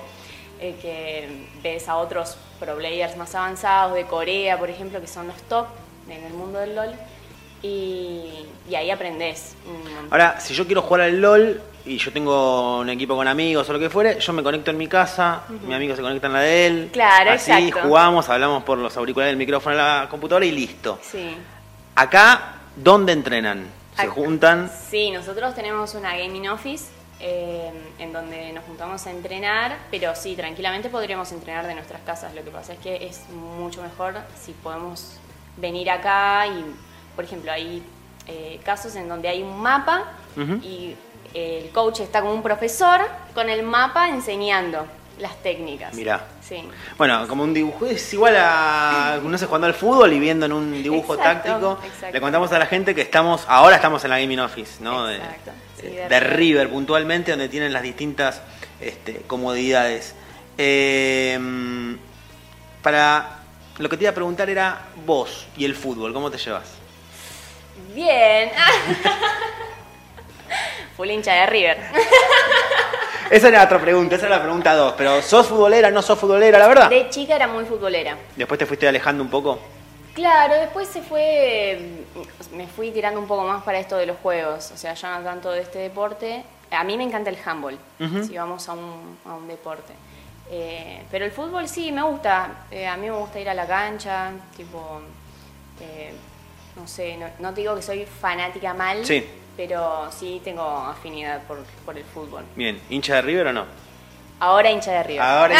eh, 0.58 0.76
que 0.80 1.46
ves 1.62 1.86
a 1.88 1.96
otros 1.96 2.36
pro 2.58 2.76
players 2.76 3.16
más 3.16 3.34
avanzados 3.34 3.94
de 3.94 4.04
Corea, 4.06 4.58
por 4.58 4.70
ejemplo, 4.70 5.00
que 5.00 5.06
son 5.06 5.26
los 5.26 5.36
top 5.42 5.66
en 6.08 6.24
el 6.24 6.32
mundo 6.32 6.58
del 6.60 6.74
LOL. 6.74 6.94
Y, 7.62 8.46
y 8.68 8.74
ahí 8.74 8.90
aprendes. 8.90 9.54
Ahora, 10.10 10.40
si 10.40 10.54
yo 10.54 10.64
quiero 10.66 10.80
jugar 10.82 11.02
al 11.02 11.20
LOL 11.20 11.60
y 11.84 11.96
yo 11.98 12.12
tengo 12.12 12.80
un 12.80 12.88
equipo 12.90 13.16
con 13.16 13.26
amigos 13.26 13.68
o 13.68 13.72
lo 13.72 13.78
que 13.78 13.90
fuere, 13.90 14.18
yo 14.20 14.32
me 14.32 14.42
conecto 14.42 14.70
en 14.70 14.78
mi 14.78 14.86
casa, 14.86 15.42
mi 15.66 15.74
amigo 15.74 15.96
se 15.96 16.02
conecta 16.02 16.26
en 16.26 16.32
la 16.32 16.40
de 16.40 16.66
él. 16.66 16.90
Claro, 16.92 17.32
así 17.32 17.50
exacto. 17.50 17.88
jugamos, 17.88 18.28
hablamos 18.28 18.62
por 18.64 18.78
los 18.78 18.96
auriculares 18.96 19.30
del 19.30 19.38
micrófono 19.38 19.76
de 19.76 19.82
la 19.82 20.06
computadora 20.10 20.44
y 20.44 20.52
listo. 20.52 20.98
Sí. 21.02 21.36
Acá, 21.94 22.54
¿dónde 22.76 23.12
entrenan? 23.12 23.66
¿Se 23.96 24.02
Acá. 24.02 24.12
juntan? 24.12 24.70
Sí, 24.90 25.10
nosotros 25.10 25.54
tenemos 25.54 25.94
una 25.94 26.16
gaming 26.16 26.48
office 26.48 26.86
eh, 27.18 27.70
en 27.98 28.12
donde 28.12 28.52
nos 28.52 28.64
juntamos 28.64 29.06
a 29.06 29.10
entrenar, 29.10 29.76
pero 29.90 30.14
sí, 30.14 30.34
tranquilamente 30.34 30.88
podríamos 30.88 31.30
entrenar 31.32 31.66
de 31.66 31.74
nuestras 31.74 32.00
casas. 32.02 32.34
Lo 32.34 32.42
que 32.42 32.50
pasa 32.50 32.72
es 32.72 32.78
que 32.78 33.06
es 33.06 33.28
mucho 33.30 33.82
mejor 33.82 34.14
si 34.40 34.52
podemos 34.52 35.18
venir 35.56 35.90
acá 35.90 36.46
y, 36.46 36.64
por 37.14 37.24
ejemplo, 37.24 37.52
hay 37.52 37.82
eh, 38.26 38.60
casos 38.64 38.94
en 38.96 39.08
donde 39.08 39.28
hay 39.28 39.42
un 39.42 39.60
mapa 39.60 40.04
y 40.62 40.94
el 41.34 41.70
coach 41.70 42.00
está 42.00 42.20
como 42.20 42.32
un 42.34 42.42
profesor 42.42 43.00
con 43.34 43.48
el 43.48 43.62
mapa 43.62 44.08
enseñando 44.08 44.86
las 45.18 45.36
técnicas. 45.42 45.92
Mirá. 45.94 46.24
Sí. 46.40 46.66
Bueno, 46.96 47.28
como 47.28 47.44
un 47.44 47.52
dibujo, 47.52 47.84
es 47.86 48.12
igual 48.14 48.36
a, 48.38 49.18
no 49.22 49.36
sé, 49.38 49.44
jugando 49.46 49.66
al 49.66 49.74
fútbol 49.74 50.12
y 50.14 50.18
viendo 50.18 50.46
en 50.46 50.52
un 50.52 50.82
dibujo 50.82 51.14
Exacto, 51.14 51.48
táctico. 51.50 51.78
exacto. 51.84 52.14
Le 52.14 52.20
contamos 52.20 52.50
a 52.52 52.58
la 52.58 52.66
gente 52.66 52.94
que 52.94 53.02
estamos, 53.02 53.44
ahora 53.46 53.76
estamos 53.76 54.02
en 54.04 54.10
la 54.10 54.18
Gaming 54.18 54.40
Office, 54.40 54.82
¿no? 54.82 55.06
De- 55.06 55.16
Exacto, 55.16 55.50
sí, 55.78 55.86
de, 55.88 56.08
de 56.08 56.20
River. 56.20 56.36
River 56.36 56.70
puntualmente, 56.70 57.30
donde 57.32 57.48
tienen 57.50 57.72
las 57.72 57.82
distintas 57.82 58.40
este, 58.80 59.16
comodidades. 59.26 60.14
Eh, 60.56 61.38
para 62.82 63.36
lo 63.78 63.88
que 63.90 63.96
te 63.98 64.04
iba 64.04 64.10
a 64.10 64.14
preguntar 64.14 64.48
era 64.48 64.86
vos 65.04 65.46
y 65.56 65.66
el 65.66 65.74
fútbol, 65.74 66.12
¿cómo 66.14 66.30
te 66.30 66.38
llevas? 66.38 66.64
Bien. 67.94 68.50
Full 70.96 71.10
hincha 71.10 71.32
de 71.32 71.46
River. 71.46 71.78
Esa 73.30 73.46
era 73.46 73.62
otra 73.62 73.80
pregunta, 73.80 74.16
esa 74.16 74.26
era 74.26 74.38
la 74.38 74.42
pregunta 74.42 74.74
dos. 74.74 74.94
Pero 74.98 75.22
¿sos 75.22 75.46
futbolera, 75.46 75.88
no 75.88 76.02
sos 76.02 76.18
futbolera, 76.18 76.58
la 76.58 76.66
verdad? 76.66 76.90
De 76.90 77.08
chica 77.10 77.36
era 77.36 77.46
muy 77.46 77.64
futbolera. 77.64 78.16
Después 78.34 78.58
te 78.58 78.66
fuiste 78.66 78.88
alejando 78.88 79.22
un 79.22 79.30
poco. 79.30 79.56
Claro, 80.14 80.54
después 80.54 80.88
se 80.88 81.00
fue, 81.00 81.78
me 82.52 82.66
fui 82.66 82.90
tirando 82.90 83.20
un 83.20 83.28
poco 83.28 83.44
más 83.44 83.62
para 83.62 83.78
esto 83.78 83.96
de 83.96 84.06
los 84.06 84.16
juegos, 84.18 84.72
o 84.74 84.76
sea, 84.76 84.94
ya 84.94 85.16
no 85.16 85.24
tanto 85.24 85.52
de 85.52 85.60
este 85.60 85.78
deporte. 85.78 86.42
A 86.72 86.82
mí 86.82 86.96
me 86.96 87.04
encanta 87.04 87.30
el 87.30 87.38
handball, 87.44 87.78
si 88.26 88.36
vamos 88.36 88.68
a 88.68 88.72
un, 88.72 89.16
a 89.24 89.34
un 89.34 89.46
deporte. 89.46 89.92
Eh, 90.50 91.04
pero 91.12 91.24
el 91.24 91.30
fútbol 91.30 91.68
sí, 91.68 91.92
me 91.92 92.02
gusta. 92.02 92.64
Eh, 92.72 92.86
a 92.88 92.96
mí 92.96 93.08
me 93.08 93.16
gusta 93.16 93.38
ir 93.38 93.48
a 93.48 93.54
la 93.54 93.66
cancha, 93.66 94.32
tipo, 94.56 95.00
eh, 95.80 96.12
no 96.74 96.88
sé, 96.88 97.16
no, 97.16 97.26
no 97.38 97.54
te 97.54 97.60
digo 97.60 97.76
que 97.76 97.82
soy 97.82 98.04
fanática 98.04 98.74
mal, 98.74 99.06
Sí. 99.06 99.24
Pero 99.56 100.10
sí 100.10 100.40
tengo 100.44 100.62
afinidad 100.62 101.42
por, 101.42 101.58
por 101.84 101.96
el 101.96 102.04
fútbol. 102.04 102.44
Bien, 102.56 102.80
¿hincha 102.90 103.16
de 103.16 103.22
River 103.22 103.48
o 103.48 103.52
no? 103.52 103.64
Ahora 104.40 104.70
hincha 104.70 104.92
de 104.92 105.02
River. 105.02 105.22
Ahora 105.22 105.56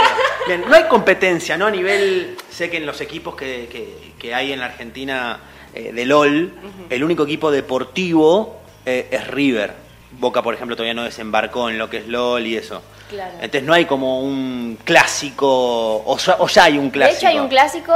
Bien, 0.46 0.64
no 0.66 0.74
hay 0.74 0.84
competencia, 0.84 1.56
¿no? 1.58 1.66
A 1.66 1.70
nivel, 1.70 2.36
sé 2.50 2.70
que 2.70 2.76
en 2.78 2.86
los 2.86 3.00
equipos 3.00 3.34
que, 3.34 3.68
que- 3.70 4.10
que 4.20 4.34
hay 4.34 4.52
en 4.52 4.60
la 4.60 4.66
Argentina 4.66 5.40
eh, 5.74 5.92
de 5.92 6.04
LOL, 6.04 6.52
el 6.90 7.04
único 7.04 7.24
equipo 7.24 7.50
deportivo 7.50 8.60
eh, 8.86 9.08
es 9.10 9.26
River. 9.28 9.74
Boca, 10.12 10.42
por 10.42 10.52
ejemplo, 10.54 10.76
todavía 10.76 10.92
no 10.94 11.04
desembarcó 11.04 11.70
en 11.70 11.78
lo 11.78 11.88
que 11.88 11.98
es 11.98 12.06
LOL 12.08 12.46
y 12.46 12.56
eso. 12.56 12.82
Claro. 13.08 13.32
Entonces 13.36 13.62
no 13.64 13.72
hay 13.72 13.86
como 13.86 14.20
un 14.20 14.78
clásico, 14.84 16.02
o 16.04 16.18
ya, 16.18 16.36
o 16.38 16.48
ya 16.48 16.64
hay 16.64 16.78
un 16.78 16.90
clásico. 16.90 17.14
De 17.14 17.18
hecho 17.18 17.28
hay 17.28 17.38
un 17.38 17.48
clásico 17.48 17.92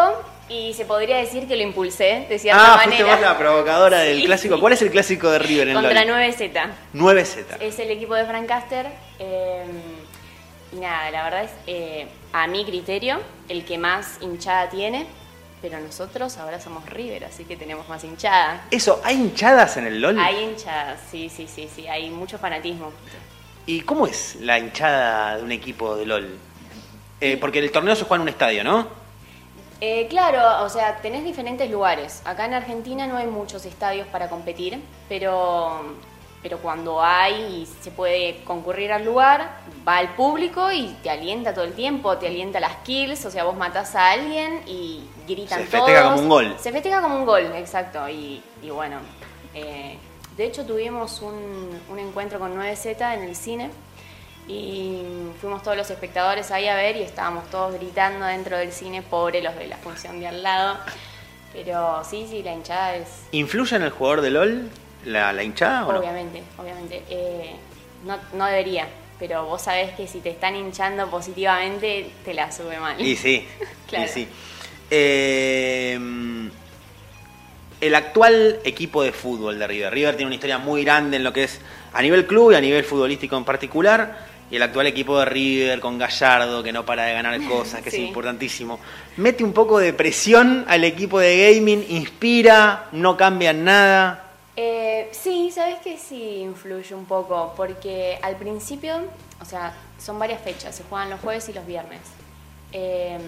y 0.48 0.74
se 0.74 0.84
podría 0.84 1.16
decir 1.18 1.46
que 1.48 1.56
lo 1.56 1.62
impulsé 1.62 2.26
de 2.28 2.38
cierta 2.38 2.60
Ah, 2.74 2.76
manera. 2.76 2.96
fuiste 2.96 3.04
vos 3.04 3.20
la 3.20 3.38
provocadora 3.38 3.98
del 4.00 4.24
clásico. 4.24 4.60
¿Cuál 4.60 4.74
es 4.74 4.82
el 4.82 4.90
clásico 4.90 5.30
de 5.30 5.38
River 5.38 5.68
en 5.68 5.74
Contra 5.74 6.04
LOL? 6.04 6.14
9Z. 6.14 6.70
9Z. 6.94 7.56
Es 7.60 7.78
el 7.78 7.90
equipo 7.90 8.14
de 8.14 8.24
Frank 8.26 8.46
Caster. 8.46 8.86
eh, 9.18 9.64
y 10.72 10.76
nada, 10.76 11.08
la 11.12 11.22
verdad 11.24 11.44
es, 11.44 11.50
eh, 11.68 12.08
a 12.32 12.46
mi 12.48 12.64
criterio, 12.64 13.20
el 13.48 13.64
que 13.64 13.78
más 13.78 14.18
hinchada 14.20 14.68
tiene. 14.68 15.06
Pero 15.62 15.78
nosotros 15.80 16.36
ahora 16.36 16.60
somos 16.60 16.84
River, 16.90 17.24
así 17.24 17.44
que 17.44 17.56
tenemos 17.56 17.88
más 17.88 18.04
hinchada. 18.04 18.66
Eso, 18.70 19.00
¿hay 19.04 19.14
hinchadas 19.16 19.76
en 19.78 19.86
el 19.86 20.00
LOL? 20.00 20.18
Hay 20.18 20.42
hinchadas, 20.44 21.00
sí, 21.10 21.30
sí, 21.34 21.46
sí, 21.46 21.70
sí. 21.74 21.86
Hay 21.86 22.10
mucho 22.10 22.36
fanatismo. 22.38 22.92
¿Y 23.66 23.80
cómo 23.80 24.06
es 24.06 24.36
la 24.40 24.58
hinchada 24.58 25.38
de 25.38 25.42
un 25.42 25.52
equipo 25.52 25.96
de 25.96 26.04
LOL? 26.04 26.36
Eh, 27.20 27.38
porque 27.40 27.60
el 27.60 27.70
torneo 27.70 27.94
se 27.96 28.02
juega 28.04 28.16
en 28.16 28.22
un 28.22 28.28
estadio, 28.28 28.62
¿no? 28.62 29.03
Eh, 29.86 30.06
claro, 30.08 30.64
o 30.64 30.68
sea, 30.70 30.96
tenés 31.02 31.24
diferentes 31.24 31.70
lugares. 31.70 32.22
Acá 32.24 32.46
en 32.46 32.54
Argentina 32.54 33.06
no 33.06 33.18
hay 33.18 33.26
muchos 33.26 33.66
estadios 33.66 34.06
para 34.06 34.30
competir, 34.30 34.80
pero, 35.10 35.82
pero 36.42 36.56
cuando 36.60 37.02
hay 37.02 37.34
y 37.34 37.68
se 37.82 37.90
puede 37.90 38.42
concurrir 38.44 38.92
al 38.92 39.04
lugar, 39.04 39.58
va 39.86 40.00
el 40.00 40.08
público 40.08 40.72
y 40.72 40.96
te 41.02 41.10
alienta 41.10 41.52
todo 41.52 41.66
el 41.66 41.74
tiempo, 41.74 42.16
te 42.16 42.28
alienta 42.28 42.60
las 42.60 42.76
kills, 42.76 43.26
o 43.26 43.30
sea, 43.30 43.44
vos 43.44 43.56
matás 43.56 43.94
a 43.94 44.12
alguien 44.12 44.62
y 44.66 45.04
gritan 45.28 45.58
Se 45.58 45.66
festeja 45.66 46.00
todos. 46.00 46.12
como 46.12 46.22
un 46.22 46.28
gol. 46.30 46.56
Se 46.58 46.72
festeja 46.72 47.02
como 47.02 47.16
un 47.18 47.26
gol, 47.26 47.52
exacto. 47.54 48.08
Y, 48.08 48.42
y 48.62 48.70
bueno, 48.70 48.96
eh, 49.52 49.98
de 50.34 50.46
hecho 50.46 50.64
tuvimos 50.64 51.20
un, 51.20 51.78
un 51.90 51.98
encuentro 51.98 52.38
con 52.38 52.56
9Z 52.58 53.16
en 53.16 53.22
el 53.24 53.36
cine 53.36 53.70
y 54.46 55.02
fuimos 55.40 55.62
todos 55.62 55.76
los 55.76 55.88
espectadores 55.90 56.50
ahí 56.50 56.68
a 56.68 56.74
ver 56.76 56.96
y 56.96 57.02
estábamos 57.02 57.48
todos 57.50 57.74
gritando 57.74 58.26
dentro 58.26 58.56
del 58.58 58.72
cine, 58.72 59.02
pobre 59.02 59.42
los 59.42 59.54
de 59.56 59.66
la 59.68 59.76
función 59.78 60.20
de 60.20 60.26
al 60.26 60.42
lado. 60.42 60.78
Pero 61.52 62.02
sí, 62.08 62.26
sí, 62.28 62.42
la 62.42 62.52
hinchada 62.52 62.96
es... 62.96 63.08
¿Influye 63.32 63.76
en 63.76 63.82
el 63.82 63.90
jugador 63.90 64.20
de 64.20 64.30
LOL 64.30 64.68
la, 65.04 65.32
la 65.32 65.42
hinchada 65.42 65.86
o 65.86 65.92
no? 65.92 65.98
Obviamente, 66.00 66.42
obviamente. 66.58 67.02
Eh, 67.08 67.54
no, 68.04 68.18
no 68.34 68.46
debería, 68.46 68.88
pero 69.18 69.44
vos 69.46 69.62
sabés 69.62 69.94
que 69.94 70.06
si 70.08 70.20
te 70.20 70.30
están 70.30 70.56
hinchando 70.56 71.08
positivamente, 71.08 72.10
te 72.24 72.34
la 72.34 72.50
sube 72.50 72.78
mal. 72.78 73.00
Y 73.00 73.16
sí, 73.16 73.46
Claro. 73.88 74.04
y 74.04 74.08
sí. 74.08 74.28
Eh, 74.90 75.98
el 77.80 77.94
actual 77.94 78.58
equipo 78.64 79.02
de 79.02 79.12
fútbol 79.12 79.58
de 79.58 79.66
River. 79.66 79.92
River 79.92 80.16
tiene 80.16 80.26
una 80.26 80.34
historia 80.34 80.58
muy 80.58 80.84
grande 80.84 81.16
en 81.18 81.24
lo 81.24 81.32
que 81.32 81.44
es 81.44 81.60
a 81.92 82.02
nivel 82.02 82.26
club 82.26 82.52
y 82.52 82.54
a 82.54 82.60
nivel 82.60 82.82
futbolístico 82.84 83.36
en 83.36 83.44
particular. 83.44 84.33
Y 84.50 84.56
el 84.56 84.62
actual 84.62 84.86
equipo 84.86 85.18
de 85.18 85.24
River 85.24 85.80
con 85.80 85.98
Gallardo, 85.98 86.62
que 86.62 86.72
no 86.72 86.84
para 86.84 87.04
de 87.04 87.14
ganar 87.14 87.40
cosas, 87.48 87.82
que 87.82 87.90
Sí. 87.90 87.96
es 88.02 88.02
importantísimo. 88.08 88.78
Mete 89.16 89.42
un 89.42 89.52
poco 89.52 89.78
de 89.78 89.92
presión 89.92 90.64
al 90.68 90.84
equipo 90.84 91.18
de 91.18 91.54
gaming, 91.54 91.84
inspira, 91.88 92.88
no 92.92 93.16
cambian 93.16 93.64
nada. 93.64 94.20
Eh, 94.56 95.08
sí, 95.12 95.50
sabes 95.52 95.76
que 95.82 95.98
sí 95.98 96.40
influye 96.42 96.94
un 96.94 97.06
poco, 97.06 97.54
porque 97.56 98.18
al 98.22 98.36
principio, 98.36 99.00
o 99.40 99.44
sea, 99.44 99.74
son 99.98 100.18
varias 100.18 100.40
fechas, 100.42 100.76
se 100.76 100.84
juegan 100.84 101.10
los 101.10 101.20
jueves 101.20 101.48
y 101.48 101.52
los 101.52 101.66
viernes. 101.66 102.00
Eh, 102.72 103.18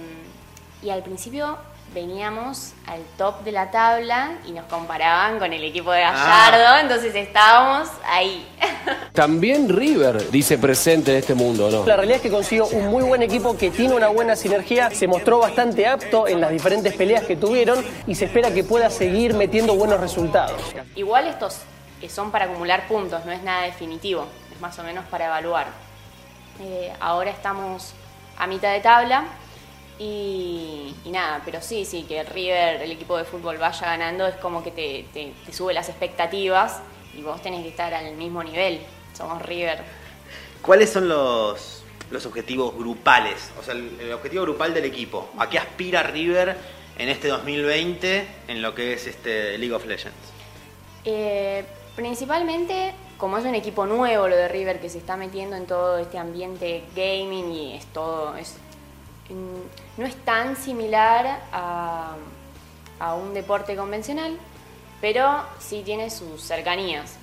y 0.82 0.90
al 0.90 1.02
principio 1.02 1.56
veníamos 1.94 2.72
al 2.86 3.00
top 3.16 3.42
de 3.42 3.52
la 3.52 3.70
tabla 3.70 4.32
y 4.46 4.52
nos 4.52 4.66
comparaban 4.66 5.38
con 5.38 5.52
el 5.52 5.64
equipo 5.64 5.90
de 5.92 6.00
Gallardo, 6.02 6.64
Ah. 6.66 6.80
entonces 6.80 7.14
estábamos 7.14 7.88
ahí. 8.04 8.46
También 9.12 9.68
River 9.68 10.30
dice 10.30 10.58
presente 10.58 11.12
en 11.12 11.18
este 11.18 11.34
mundo, 11.34 11.70
¿no? 11.70 11.86
La 11.86 11.96
realidad 11.96 12.16
es 12.16 12.22
que 12.22 12.30
consiguió 12.30 12.66
un 12.66 12.88
muy 12.88 13.02
buen 13.02 13.22
equipo 13.22 13.56
que 13.56 13.70
tiene 13.70 13.94
una 13.94 14.08
buena 14.08 14.36
sinergia, 14.36 14.90
se 14.90 15.06
mostró 15.08 15.38
bastante 15.38 15.86
apto 15.86 16.28
en 16.28 16.40
las 16.40 16.50
diferentes 16.50 16.92
peleas 16.94 17.24
que 17.24 17.36
tuvieron 17.36 17.82
y 18.06 18.14
se 18.14 18.26
espera 18.26 18.50
que 18.52 18.62
pueda 18.62 18.90
seguir 18.90 19.32
metiendo 19.34 19.74
buenos 19.74 19.98
resultados. 20.00 20.60
Igual 20.94 21.26
estos 21.28 21.60
son 22.10 22.30
para 22.30 22.44
acumular 22.44 22.86
puntos, 22.86 23.24
no 23.24 23.32
es 23.32 23.42
nada 23.42 23.62
definitivo, 23.62 24.26
es 24.54 24.60
más 24.60 24.78
o 24.78 24.82
menos 24.84 25.04
para 25.06 25.26
evaluar. 25.26 25.66
Eh, 26.60 26.92
ahora 27.00 27.30
estamos 27.30 27.94
a 28.38 28.46
mitad 28.46 28.70
de 28.72 28.80
tabla 28.80 29.24
y, 29.98 30.94
y 31.04 31.10
nada, 31.10 31.42
pero 31.44 31.60
sí, 31.62 31.84
sí, 31.84 32.02
que 32.04 32.22
River, 32.24 32.82
el 32.82 32.90
equipo 32.92 33.16
de 33.16 33.24
fútbol, 33.24 33.56
vaya 33.58 33.86
ganando 33.86 34.26
es 34.26 34.34
como 34.36 34.62
que 34.62 34.70
te, 34.70 35.06
te- 35.12 35.32
te 35.44 35.52
sube 35.52 35.72
las 35.74 35.88
expectativas 35.88 36.80
y 37.16 37.22
vos 37.22 37.40
tenés 37.42 37.62
que 37.62 37.68
estar 37.70 37.92
al 37.94 38.14
mismo 38.16 38.42
nivel. 38.44 38.80
Somos 39.16 39.40
River. 39.42 39.82
¿Cuáles 40.62 40.90
son 40.90 41.08
los, 41.08 41.82
los 42.10 42.26
objetivos 42.26 42.74
grupales? 42.76 43.50
O 43.58 43.62
sea, 43.62 43.74
el, 43.74 43.98
el 44.00 44.12
objetivo 44.12 44.42
grupal 44.42 44.74
del 44.74 44.84
equipo. 44.84 45.30
¿A 45.38 45.48
qué 45.48 45.58
aspira 45.58 46.02
River 46.02 46.56
en 46.98 47.08
este 47.08 47.28
2020 47.28 48.26
en 48.48 48.62
lo 48.62 48.74
que 48.74 48.92
es 48.94 49.06
este 49.06 49.56
League 49.58 49.74
of 49.74 49.86
Legends? 49.86 50.16
Eh, 51.04 51.64
principalmente, 51.94 52.92
como 53.16 53.38
es 53.38 53.44
un 53.44 53.54
equipo 53.54 53.86
nuevo 53.86 54.28
lo 54.28 54.36
de 54.36 54.48
River 54.48 54.80
que 54.80 54.90
se 54.90 54.98
está 54.98 55.16
metiendo 55.16 55.56
en 55.56 55.66
todo 55.66 55.98
este 55.98 56.18
ambiente 56.18 56.82
gaming 56.94 57.50
y 57.52 57.74
es 57.76 57.86
todo, 57.86 58.36
es, 58.36 58.56
no 59.30 60.06
es 60.06 60.16
tan 60.24 60.56
similar 60.56 61.40
a, 61.52 62.14
a 63.00 63.14
un 63.14 63.34
deporte 63.34 63.76
convencional, 63.76 64.38
pero 65.00 65.42
sí 65.58 65.82
tiene 65.84 66.10
sus 66.10 66.42
cercanías. 66.42 67.16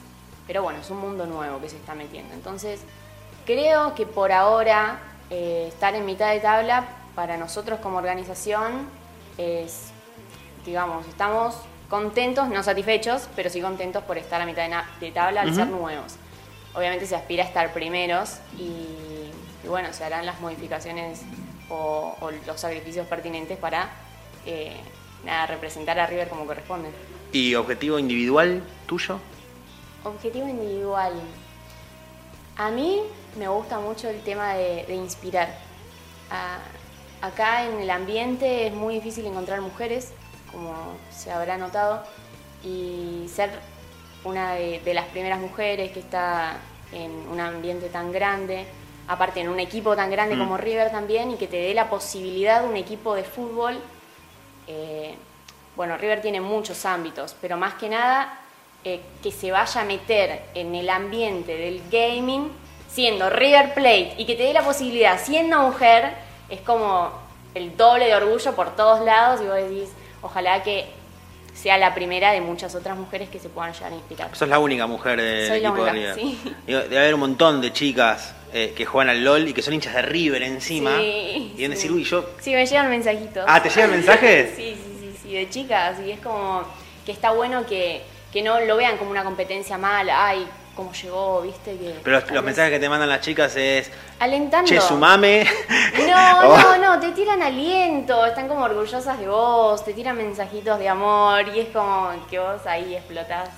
Pero 0.48 0.64
bueno, 0.64 0.80
es 0.80 0.90
un 0.90 1.00
mundo 1.00 1.26
nuevo 1.26 1.60
que 1.62 1.70
se 1.70 1.78
está 1.78 1.96
metiendo. 1.96 2.34
Entonces, 2.34 2.82
creo 3.46 3.96
que 3.96 4.06
por 4.06 4.32
ahora 4.32 5.00
eh, 5.30 5.66
estar 5.70 5.96
en 5.96 6.06
mitad 6.06 6.32
de 6.32 6.40
tabla 6.40 6.86
para 7.16 7.38
nosotros 7.38 7.80
como 7.80 7.98
organización 7.98 8.88
es, 9.38 9.92
digamos, 10.66 11.08
estamos 11.08 11.56
contentos, 11.90 12.50
no 12.50 12.64
satisfechos, 12.64 13.30
pero 13.36 13.50
sí 13.50 13.62
contentos 13.62 14.04
por 14.04 14.18
estar 14.18 14.42
a 14.42 14.46
mitad 14.46 14.68
de, 15.00 15.12
tabla 15.12 15.42
al 15.42 15.54
ser 15.54 15.68
nuevos. 15.68 16.16
Obviamente 16.76 17.06
se 17.06 17.16
aspira 17.16 17.44
a 17.44 17.48
estar 17.48 17.72
primeros 17.72 18.38
y, 18.58 19.32
y 19.64 19.68
bueno, 19.68 19.94
se 19.94 20.04
harán 20.04 20.26
las 20.26 20.42
modificaciones 20.42 21.22
o, 21.74 22.16
o 22.22 22.32
los 22.32 22.60
sacrificios 22.60 23.08
pertinentes 23.08 23.58
para 23.58 23.90
eh, 24.46 24.78
nada, 25.24 25.48
representar 25.48 25.98
a 26.00 26.06
River 26.06 26.28
como 26.30 26.46
corresponde. 26.46 26.90
¿Y 27.32 27.56
objetivo 27.56 27.98
individual 27.98 28.62
tuyo? 28.86 29.20
Objetivo 30.04 30.48
individual. 30.48 31.14
A 32.58 32.70
mí 32.70 33.02
me 33.38 33.48
gusta 33.48 33.80
mucho 33.80 34.10
el 34.10 34.22
tema 34.22 34.54
de, 34.54 34.86
de 34.86 34.96
inspirar. 34.96 35.50
A- 36.30 36.60
acá 37.26 37.66
en 37.66 37.80
el 37.80 37.90
ambiente 37.90 38.68
es 38.68 38.74
muy 38.74 38.96
difícil 38.96 39.26
encontrar 39.26 39.62
mujeres, 39.62 40.12
como 40.52 40.74
se 41.10 41.32
habrá 41.32 41.58
notado, 41.58 42.04
y 42.64 43.28
ser 43.34 43.50
una 44.24 44.54
de, 44.54 44.80
de 44.82 44.94
las 44.94 45.06
primeras 45.08 45.40
mujeres 45.40 45.92
que 45.92 46.00
está 46.00 46.58
en 46.92 47.12
un 47.32 47.40
ambiente 47.40 47.90
tan 47.90 48.12
grande, 48.12 48.66
aparte 49.08 49.42
en 49.42 49.50
un 49.50 49.60
equipo 49.60 49.96
tan 49.96 50.10
grande 50.10 50.38
como 50.38 50.58
River 50.58 50.92
también, 50.92 51.32
y 51.32 51.36
que 51.36 51.48
te 51.48 51.58
dé 51.58 51.74
la 51.74 51.90
posibilidad 51.90 52.66
un 52.66 52.78
equipo 52.78 53.16
de 53.16 53.24
fútbol 53.24 53.78
eh, 54.68 55.16
bueno, 55.76 55.98
River 55.98 56.22
tiene 56.22 56.40
muchos 56.40 56.86
ámbitos, 56.86 57.36
pero 57.42 57.58
más 57.58 57.76
que 57.76 57.90
nada 57.90 58.40
eh, 58.84 59.02
que 59.22 59.32
se 59.32 59.52
vaya 59.52 59.82
a 59.82 59.84
meter 59.84 60.42
en 60.54 60.76
el 60.76 60.90
ambiente 60.90 61.56
del 61.58 61.82
gaming 61.92 62.52
siendo 62.88 63.30
River 63.30 63.74
Plate 63.74 64.16
y 64.18 64.26
que 64.26 64.36
te 64.36 64.44
dé 64.44 64.54
la 64.54 64.62
posibilidad 64.62 65.20
siendo 65.20 65.60
mujer, 65.62 66.14
es 66.50 66.62
como 66.62 67.12
el 67.56 67.76
doble 67.76 68.06
de 68.06 68.16
orgullo 68.16 68.54
por 68.56 68.76
todos 68.76 69.04
lados 69.04 69.42
y 69.42 69.46
vos 69.46 69.56
decís, 69.56 69.90
ojalá 70.22 70.62
que 70.62 70.86
sea 71.56 71.78
la 71.78 71.96
primera 71.96 72.32
de 72.32 72.42
muchas 72.42 72.76
otras 72.76 72.98
mujeres 72.98 73.30
que 73.30 73.40
se 73.40 73.50
puedan 73.50 73.74
llegar 73.74 73.94
a 73.94 73.96
inspirar. 73.96 74.36
Sos 74.36 74.48
la 74.48 74.60
única 74.60 74.86
mujer 74.86 75.20
del 75.20 75.48
Soy 75.48 75.60
la 75.60 75.70
equipo 75.70 75.86
de 75.86 75.92
única, 75.92 76.14
River. 76.14 76.16
sí. 76.16 76.56
Debe 76.68 77.00
haber 77.00 77.14
un 77.16 77.20
montón 77.20 77.62
de 77.62 77.74
chicas 77.74 78.36
eh, 78.56 78.74
que 78.76 78.86
juegan 78.86 79.10
al 79.10 79.24
LOL 79.24 79.48
y 79.48 79.54
que 79.54 79.64
son 79.64 79.74
hinchas 79.74 79.96
de 79.96 80.04
River 80.04 80.44
encima. 80.44 80.98
Sí, 80.98 81.54
y 81.56 81.58
deben 81.58 81.72
sí. 81.72 81.88
decir, 81.88 81.92
uy, 81.92 82.04
yo. 82.04 82.30
Sí, 82.40 82.54
me 82.54 82.66
llegan 82.66 82.90
mensajitos. 82.90 83.44
Ah, 83.48 83.62
¿te 83.62 83.70
llegan 83.70 83.92
mensajes? 84.00 84.52
Sí, 84.56 84.76
sí, 84.76 84.98
sí, 85.00 85.20
sí, 85.24 85.34
de 85.34 85.50
chicas. 85.50 86.00
Y 86.06 86.12
es 86.12 86.20
como 86.20 86.64
que 87.04 87.12
está 87.12 87.32
bueno 87.32 87.66
que, 87.66 88.04
que 88.32 88.44
no 88.44 88.60
lo 88.62 88.78
vean 88.78 88.98
como 88.98 89.10
una 89.10 89.24
competencia 89.24 89.80
mala. 89.80 90.28
Ay, 90.28 90.48
cómo 90.76 90.94
llegó, 90.94 91.42
viste. 91.42 91.76
Que, 91.78 91.96
Pero 92.04 92.22
los, 92.32 92.44
mensajes 92.44 92.72
que 92.74 92.80
te 92.80 92.90
mandan 92.90 93.10
las 93.10 93.22
chicas 93.22 93.56
es. 93.56 93.90
Alentando. 94.20 94.70
Che, 94.70 94.80
sumame. 94.80 95.48
No, 96.08 96.14
Oh. 96.44 96.58
no, 96.58 96.78
no, 96.78 97.00
te 97.00 97.12
tiran 97.12 97.42
aliento, 97.42 98.24
están 98.26 98.48
como 98.48 98.66
orgullosas 98.66 99.18
de 99.20 99.28
vos, 99.28 99.84
te 99.84 99.94
tiran 99.94 100.16
mensajitos 100.16 100.78
de 100.78 100.90
amor 100.90 101.48
y 101.56 101.62
es 101.62 101.70
como 101.70 102.12
que 102.30 102.38
vos 102.38 102.66
ahí 102.68 102.96
explotás. 102.96 103.50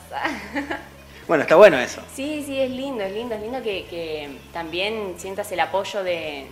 Bueno, 1.27 1.44
está 1.44 1.55
bueno 1.55 1.79
eso. 1.79 2.01
Sí, 2.13 2.44
sí, 2.46 2.60
es 2.60 2.70
lindo, 2.70 3.03
es 3.03 3.12
lindo, 3.13 3.34
es 3.36 3.41
lindo 3.41 3.62
que, 3.63 3.86
que 3.89 4.29
también 4.53 5.15
sientas 5.17 5.51
el 5.51 5.60
apoyo 5.60 6.03
de, 6.03 6.46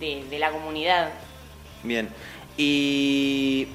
de- 0.00 0.24
de 0.30 0.38
la 0.38 0.50
comunidad. 0.50 1.10
Bien. 1.82 2.08
Y 2.56 3.68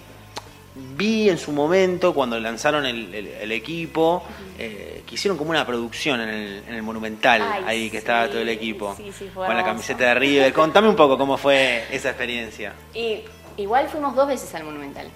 vi 0.97 1.29
en 1.29 1.37
su 1.37 1.51
momento, 1.51 2.13
cuando 2.15 2.39
lanzaron 2.39 2.85
el, 2.85 3.13
el- 3.13 3.27
el 3.27 3.51
equipo, 3.51 4.23
eh, 4.57 5.03
que 5.05 5.15
hicieron 5.15 5.37
como 5.37 5.51
una 5.51 5.65
producción 5.67 6.19
en 6.21 6.29
el, 6.29 6.63
en 6.67 6.73
el 6.73 6.81
Monumental, 6.81 7.41
Ay, 7.43 7.63
ahí 7.67 7.83
que 7.89 7.91
sí, 7.91 7.97
estaba 7.97 8.27
todo 8.27 8.41
el 8.41 8.49
equipo. 8.49 8.95
sí, 8.97 9.11
sí, 9.17 9.29
fue 9.31 9.45
con 9.45 9.55
la 9.55 9.63
camiseta 9.63 10.05
de 10.05 10.13
River. 10.15 10.53
Contame 10.53 10.89
un 10.89 10.95
poco 10.95 11.17
cómo 11.17 11.37
fue 11.37 11.85
esa 11.91 12.09
experiencia. 12.09 12.73
Y 12.95 13.21
igual 13.57 13.87
fuimos 13.89 14.15
dos 14.15 14.27
veces 14.27 14.53
al 14.55 14.63
Monumental. 14.63 15.09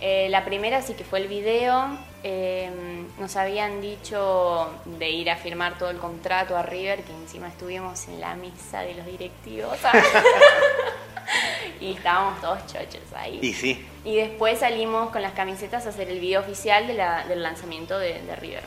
Eh, 0.00 0.28
la 0.30 0.44
primera 0.44 0.82
sí 0.82 0.94
que 0.94 1.04
fue 1.04 1.20
el 1.20 1.28
video. 1.28 1.96
Eh, 2.24 2.70
nos 3.18 3.36
habían 3.36 3.80
dicho 3.80 4.70
de 4.84 5.10
ir 5.10 5.30
a 5.30 5.36
firmar 5.36 5.78
todo 5.78 5.90
el 5.90 5.98
contrato 5.98 6.56
a 6.56 6.62
River, 6.62 7.02
que 7.02 7.12
encima 7.12 7.48
estuvimos 7.48 8.06
en 8.08 8.20
la 8.20 8.34
misa 8.34 8.80
de 8.80 8.94
los 8.94 9.06
directivos. 9.06 9.76
y 11.80 11.92
estábamos 11.94 12.40
todos 12.40 12.66
chochos 12.66 13.02
ahí. 13.16 13.38
Y 13.42 13.52
sí. 13.52 13.86
Y 14.04 14.16
después 14.16 14.58
salimos 14.60 15.10
con 15.10 15.22
las 15.22 15.32
camisetas 15.32 15.86
a 15.86 15.90
hacer 15.90 16.08
el 16.10 16.20
video 16.20 16.40
oficial 16.40 16.86
de 16.86 16.94
la- 16.94 17.24
del 17.26 17.42
lanzamiento 17.42 17.98
de, 17.98 18.20
de 18.22 18.36
River. 18.36 18.64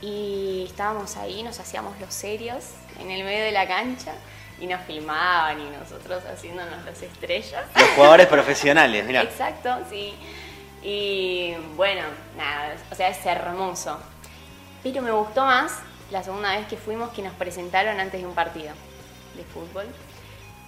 Y 0.00 0.64
estábamos 0.68 1.16
ahí, 1.16 1.42
nos 1.42 1.58
hacíamos 1.60 1.98
los 2.00 2.12
serios 2.12 2.64
en 2.98 3.10
el 3.10 3.22
medio 3.24 3.44
de 3.44 3.52
la 3.52 3.66
cancha 3.68 4.12
y 4.60 4.66
nos 4.66 4.82
filmaban 4.82 5.60
y 5.60 5.70
nosotros 5.70 6.22
haciéndonos 6.24 6.84
las 6.84 7.00
estrellas. 7.02 7.64
Los 7.76 7.88
jugadores 7.90 8.26
profesionales, 8.26 9.04
mira. 9.04 9.22
Exacto, 9.22 9.78
sí. 9.90 10.14
Y 10.82 11.54
bueno, 11.76 12.02
nada, 12.36 12.74
o 12.90 12.94
sea, 12.94 13.08
es 13.08 13.24
hermoso. 13.24 13.98
Pero 14.82 15.02
me 15.02 15.12
gustó 15.12 15.44
más 15.44 15.78
la 16.10 16.22
segunda 16.22 16.56
vez 16.56 16.66
que 16.66 16.76
fuimos 16.76 17.10
que 17.10 17.22
nos 17.22 17.32
presentaron 17.34 18.00
antes 18.00 18.20
de 18.20 18.26
un 18.26 18.34
partido 18.34 18.72
de 19.36 19.44
fútbol. 19.44 19.86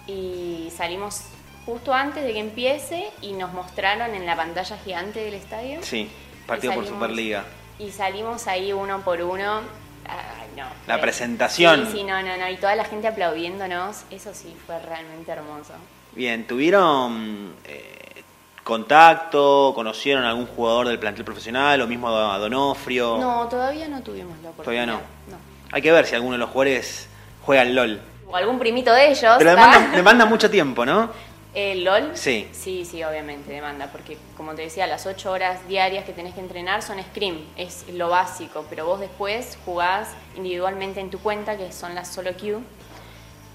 Y 0.07 0.71
salimos 0.75 1.21
justo 1.65 1.93
antes 1.93 2.23
de 2.23 2.33
que 2.33 2.39
empiece 2.39 3.11
y 3.21 3.33
nos 3.33 3.51
mostraron 3.53 4.13
en 4.13 4.25
la 4.25 4.35
pantalla 4.35 4.77
gigante 4.77 5.19
del 5.19 5.33
estadio. 5.33 5.79
Sí, 5.81 6.09
partido 6.47 6.73
por 6.73 6.87
Superliga. 6.87 7.45
Y 7.79 7.91
salimos 7.91 8.47
ahí 8.47 8.71
uno 8.71 9.01
por 9.01 9.21
uno. 9.21 9.61
Ay, 10.07 10.47
no, 10.55 10.65
La 10.87 11.01
presentación. 11.01 11.87
Sí, 11.87 11.97
sí, 11.97 12.03
no, 12.03 12.21
no, 12.21 12.37
no. 12.37 12.49
Y 12.49 12.57
toda 12.57 12.75
la 12.75 12.85
gente 12.85 13.07
aplaudiéndonos. 13.07 14.03
Eso 14.11 14.33
sí 14.33 14.55
fue 14.65 14.79
realmente 14.79 15.31
hermoso. 15.31 15.73
Bien, 16.13 16.45
¿tuvieron 16.45 17.55
eh, 17.65 18.04
contacto? 18.65 19.71
¿Conocieron 19.75 20.25
a 20.25 20.29
algún 20.29 20.47
jugador 20.47 20.87
del 20.87 20.99
plantel 20.99 21.23
profesional? 21.23 21.79
¿O 21.81 21.87
mismo 21.87 22.09
a 22.09 22.37
Donofrio? 22.39 23.17
No, 23.17 23.47
todavía 23.47 23.87
no 23.87 24.01
tuvimos 24.01 24.35
la 24.43 24.49
Todavía 24.49 24.83
oportunidad. 24.83 25.09
no. 25.29 25.37
Hay 25.71 25.81
que 25.81 25.91
ver 25.91 26.05
si 26.05 26.15
alguno 26.15 26.33
de 26.33 26.39
los 26.39 26.49
jugadores 26.49 27.07
juega 27.45 27.61
al 27.61 27.75
LOL. 27.75 28.01
O 28.27 28.35
algún 28.35 28.59
primito 28.59 28.91
de 28.91 29.11
ellos. 29.11 29.35
Pero 29.37 29.51
¿ah? 29.51 29.55
demanda, 29.55 29.95
demanda 29.95 30.25
mucho 30.25 30.49
tiempo, 30.49 30.85
¿no? 30.85 31.09
¿El 31.53 31.85
LOL? 31.85 32.09
Sí. 32.15 32.49
Sí, 32.51 32.83
sí, 32.83 33.03
obviamente 33.03 33.51
demanda, 33.51 33.87
porque 33.91 34.17
como 34.35 34.55
te 34.55 34.63
decía, 34.63 34.87
las 34.87 35.05
ocho 35.05 35.31
horas 35.31 35.65
diarias 35.69 36.03
que 36.03 36.11
tenés 36.11 36.33
que 36.33 36.41
entrenar 36.41 36.81
son 36.81 37.01
scrim, 37.01 37.45
es 37.55 37.85
lo 37.93 38.09
básico, 38.09 38.65
pero 38.69 38.85
vos 38.85 38.99
después 38.99 39.57
jugás 39.63 40.09
individualmente 40.35 40.99
en 40.99 41.09
tu 41.09 41.19
cuenta, 41.19 41.55
que 41.55 41.71
son 41.71 41.95
las 41.95 42.13
solo 42.13 42.35
queue, 42.35 42.59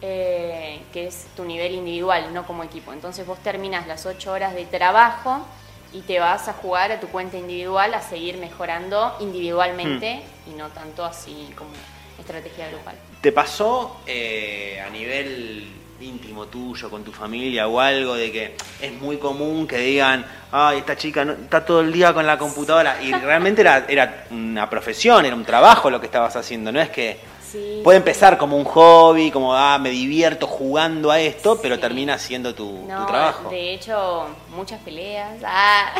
eh, 0.02 0.80
que 0.92 1.06
es 1.06 1.26
tu 1.36 1.44
nivel 1.44 1.74
individual, 1.74 2.32
no 2.32 2.46
como 2.46 2.62
equipo. 2.64 2.92
Entonces 2.92 3.26
vos 3.26 3.38
terminas 3.40 3.86
las 3.86 4.06
ocho 4.06 4.32
horas 4.32 4.54
de 4.54 4.64
trabajo 4.64 5.46
y 5.92 6.00
te 6.02 6.20
vas 6.20 6.48
a 6.48 6.52
jugar 6.54 6.92
a 6.92 7.00
tu 7.00 7.08
cuenta 7.08 7.36
individual 7.36 7.92
a 7.94 8.00
seguir 8.00 8.36
mejorando 8.38 9.16
individualmente 9.20 10.22
y 10.46 10.50
no 10.56 10.68
tanto 10.68 11.04
así 11.04 11.50
como 11.56 11.70
estrategia 12.18 12.68
grupal. 12.68 12.94
¿Te 13.20 13.32
pasó 13.32 14.00
eh, 14.06 14.82
a 14.86 14.90
nivel 14.90 15.66
íntimo 16.00 16.46
tuyo, 16.46 16.88
con 16.88 17.04
tu 17.04 17.12
familia 17.12 17.68
o 17.68 17.78
algo, 17.78 18.14
de 18.14 18.32
que 18.32 18.56
es 18.80 18.92
muy 18.92 19.18
común 19.18 19.66
que 19.66 19.76
digan, 19.78 20.24
ay, 20.52 20.78
esta 20.78 20.96
chica 20.96 21.24
no- 21.26 21.32
está 21.34 21.62
todo 21.64 21.80
el 21.82 21.92
día 21.92 22.14
con 22.14 22.26
la 22.26 22.38
computadora? 22.38 23.02
Y 23.02 23.12
realmente 23.12 23.60
era, 23.60 23.84
era 23.88 24.24
una 24.30 24.70
profesión, 24.70 25.26
era 25.26 25.34
un 25.36 25.44
trabajo 25.44 25.90
lo 25.90 26.00
que 26.00 26.06
estabas 26.06 26.36
haciendo, 26.36 26.72
no 26.72 26.80
es 26.80 26.88
que 26.88 27.18
Sí. 27.50 27.80
puede 27.82 27.98
empezar 27.98 28.38
como 28.38 28.56
un 28.56 28.64
hobby, 28.64 29.30
como, 29.30 29.54
ah, 29.54 29.78
me 29.78 29.90
divierto 29.90 30.46
jugando 30.46 31.10
a 31.10 31.18
esto, 31.20 31.60
pero 31.60 31.80
termina 31.80 32.18
siendo 32.18 32.54
tu, 32.54 32.86
trabajo. 32.86 33.48
de 33.50 33.74
hecho, 33.74 34.26
muchas 34.54 34.80
peleas. 34.80 35.38
Ah, 35.44 35.92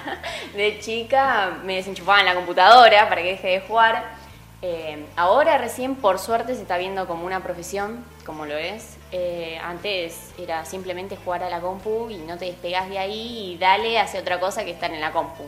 de 0.56 0.78
chica 0.80 1.58
me 1.64 1.76
desenchufaban 1.76 2.24
la 2.24 2.34
computadora 2.34 3.08
para 3.08 3.22
que 3.22 3.28
deje 3.32 3.48
de 3.48 3.60
jugar. 3.60 4.24
Eh, 4.66 5.04
ahora 5.16 5.58
recién, 5.58 5.94
por 5.94 6.18
suerte, 6.18 6.54
se 6.54 6.62
está 6.62 6.78
viendo 6.78 7.06
como 7.06 7.26
una 7.26 7.42
profesión, 7.42 8.02
como 8.24 8.46
lo 8.46 8.56
es. 8.56 8.96
Eh, 9.12 9.58
antes 9.62 10.30
era 10.38 10.64
simplemente 10.64 11.18
jugar 11.22 11.42
a 11.42 11.50
la 11.50 11.60
compu 11.60 12.08
y 12.08 12.16
no 12.16 12.38
te 12.38 12.46
despegas 12.46 12.88
de 12.88 12.98
ahí 12.98 13.52
y 13.52 13.58
dale, 13.58 13.98
hace 13.98 14.18
otra 14.18 14.40
cosa 14.40 14.64
que 14.64 14.70
estar 14.70 14.90
en 14.90 15.02
la 15.02 15.12
compu. 15.12 15.44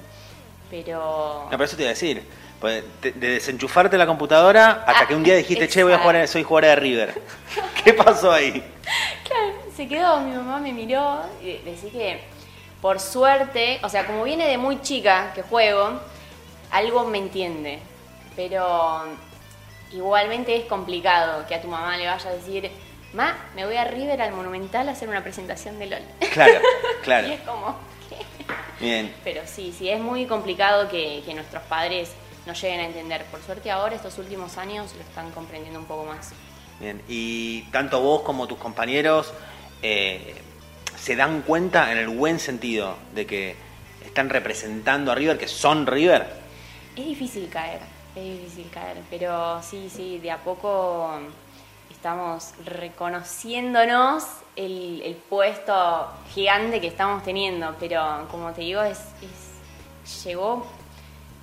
Pero... 0.71 1.45
No, 1.45 1.51
pero 1.51 1.65
eso 1.65 1.77
te 1.77 1.83
iba 1.85 1.91
a 1.91 1.95
decir. 1.95 2.29
Pues, 2.61 2.85
De, 3.03 3.13
de 3.13 3.29
desenchufarte 3.31 3.97
la 3.99 4.07
computadora 4.07 4.85
hasta 4.87 5.01
Ah, 5.01 5.07
que 5.07 5.15
un 5.15 5.23
día 5.23 5.35
dijiste, 5.37 5.69
che, 5.69 5.83
voy 5.83 5.93
a 5.93 5.99
jugar, 5.99 6.27
soy 6.29 6.43
jugador 6.43 6.71
de 6.71 6.77
River. 6.77 7.23
¿Qué 7.85 7.93
pasó 7.93 8.33
ahí? 8.33 8.53
Claro, 9.25 9.53
se 9.77 9.87
quedó, 9.89 10.21
mi 10.21 10.35
mamá 10.35 10.59
me 10.59 10.73
miró 10.73 11.21
y 11.43 11.59
decía 11.59 11.91
que 11.91 12.21
por 12.81 13.01
suerte, 13.01 13.81
o 13.83 13.89
sea, 13.89 14.07
como 14.07 14.23
viene 14.25 14.47
de 14.47 14.59
muy 14.59 14.81
chica 14.83 15.33
que 15.35 15.43
juego, 15.43 16.01
algo 16.71 17.05
me 17.05 17.19
entiende, 17.19 17.79
pero 18.37 19.05
igualmente 19.93 20.57
es 20.57 20.65
complicado 20.67 21.47
que 21.47 21.55
a 21.55 21.61
tu 21.63 21.69
mamá 21.69 21.97
le 21.97 22.07
vaya 22.07 22.31
a 22.31 22.33
decir, 22.35 22.71
ma, 23.13 23.35
me 23.55 23.65
voy 23.67 23.77
a 23.77 23.85
River 23.85 24.21
al 24.23 24.33
Monumental 24.33 24.89
a 24.89 24.93
hacer 24.93 25.09
una 25.09 25.23
presentación 25.23 25.79
de 25.79 25.87
LOL. 25.87 26.03
Claro, 26.33 26.61
y 26.61 27.03
claro. 27.03 27.27
es 27.29 27.41
como, 27.41 27.77
¿qué? 28.09 28.85
Bien. 28.85 29.15
Pero 29.25 29.43
sí, 29.47 29.75
sí, 29.77 29.89
es 29.89 30.01
muy 30.01 30.27
complicado 30.27 30.89
que, 30.89 31.23
que 31.25 31.35
nuestros 31.35 31.63
padres 31.65 32.11
nos 32.47 32.61
lleguen 32.61 32.81
a 32.81 32.85
entender. 32.87 33.25
Por 33.27 33.43
suerte 33.43 33.71
ahora, 33.71 33.95
estos 33.97 34.19
últimos 34.19 34.57
años, 34.59 34.95
lo 34.95 35.03
están 35.03 35.31
comprendiendo 35.33 35.79
un 35.81 35.87
poco 35.87 36.05
más. 36.07 36.31
Bien, 36.81 37.03
y 37.09 37.63
tanto 37.73 38.01
vos 38.01 38.23
como 38.23 38.47
tus 38.47 38.59
compañeros 38.59 39.33
eh, 39.83 40.35
se 40.97 41.17
dan 41.17 41.43
cuenta 41.43 41.91
en 41.93 41.99
el 41.99 42.09
buen 42.09 42.39
sentido 42.39 42.97
de 43.15 43.27
que 43.27 43.57
están 44.05 44.29
representando 44.31 45.11
a 45.13 45.15
River, 45.15 45.39
que 45.39 45.49
son 45.49 45.87
River. 45.87 46.27
Es 46.97 47.05
difícil 47.05 47.49
caer, 47.49 47.81
es 48.15 48.23
difícil 48.25 48.71
caer, 48.71 48.99
pero 49.11 49.63
sí, 49.63 49.91
sí, 49.95 50.19
de 50.19 50.31
a 50.31 50.39
poco 50.39 51.19
estamos 51.91 52.53
reconociéndonos 52.65 54.25
el, 54.55 55.03
el 55.05 55.15
puesto 55.17 56.09
gigante 56.35 56.81
que 56.81 56.87
estamos 56.89 57.23
teniendo, 57.23 57.75
pero 57.81 58.27
como 58.31 58.53
te 58.53 58.63
digo, 58.63 58.83
es, 58.83 58.99
es- 59.23 60.25
llegó, 60.25 60.67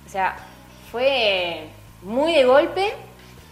o 0.06 0.08
sea, 0.08 0.36
fue 0.94 1.70
muy 2.02 2.32
de 2.34 2.44
golpe 2.44 2.92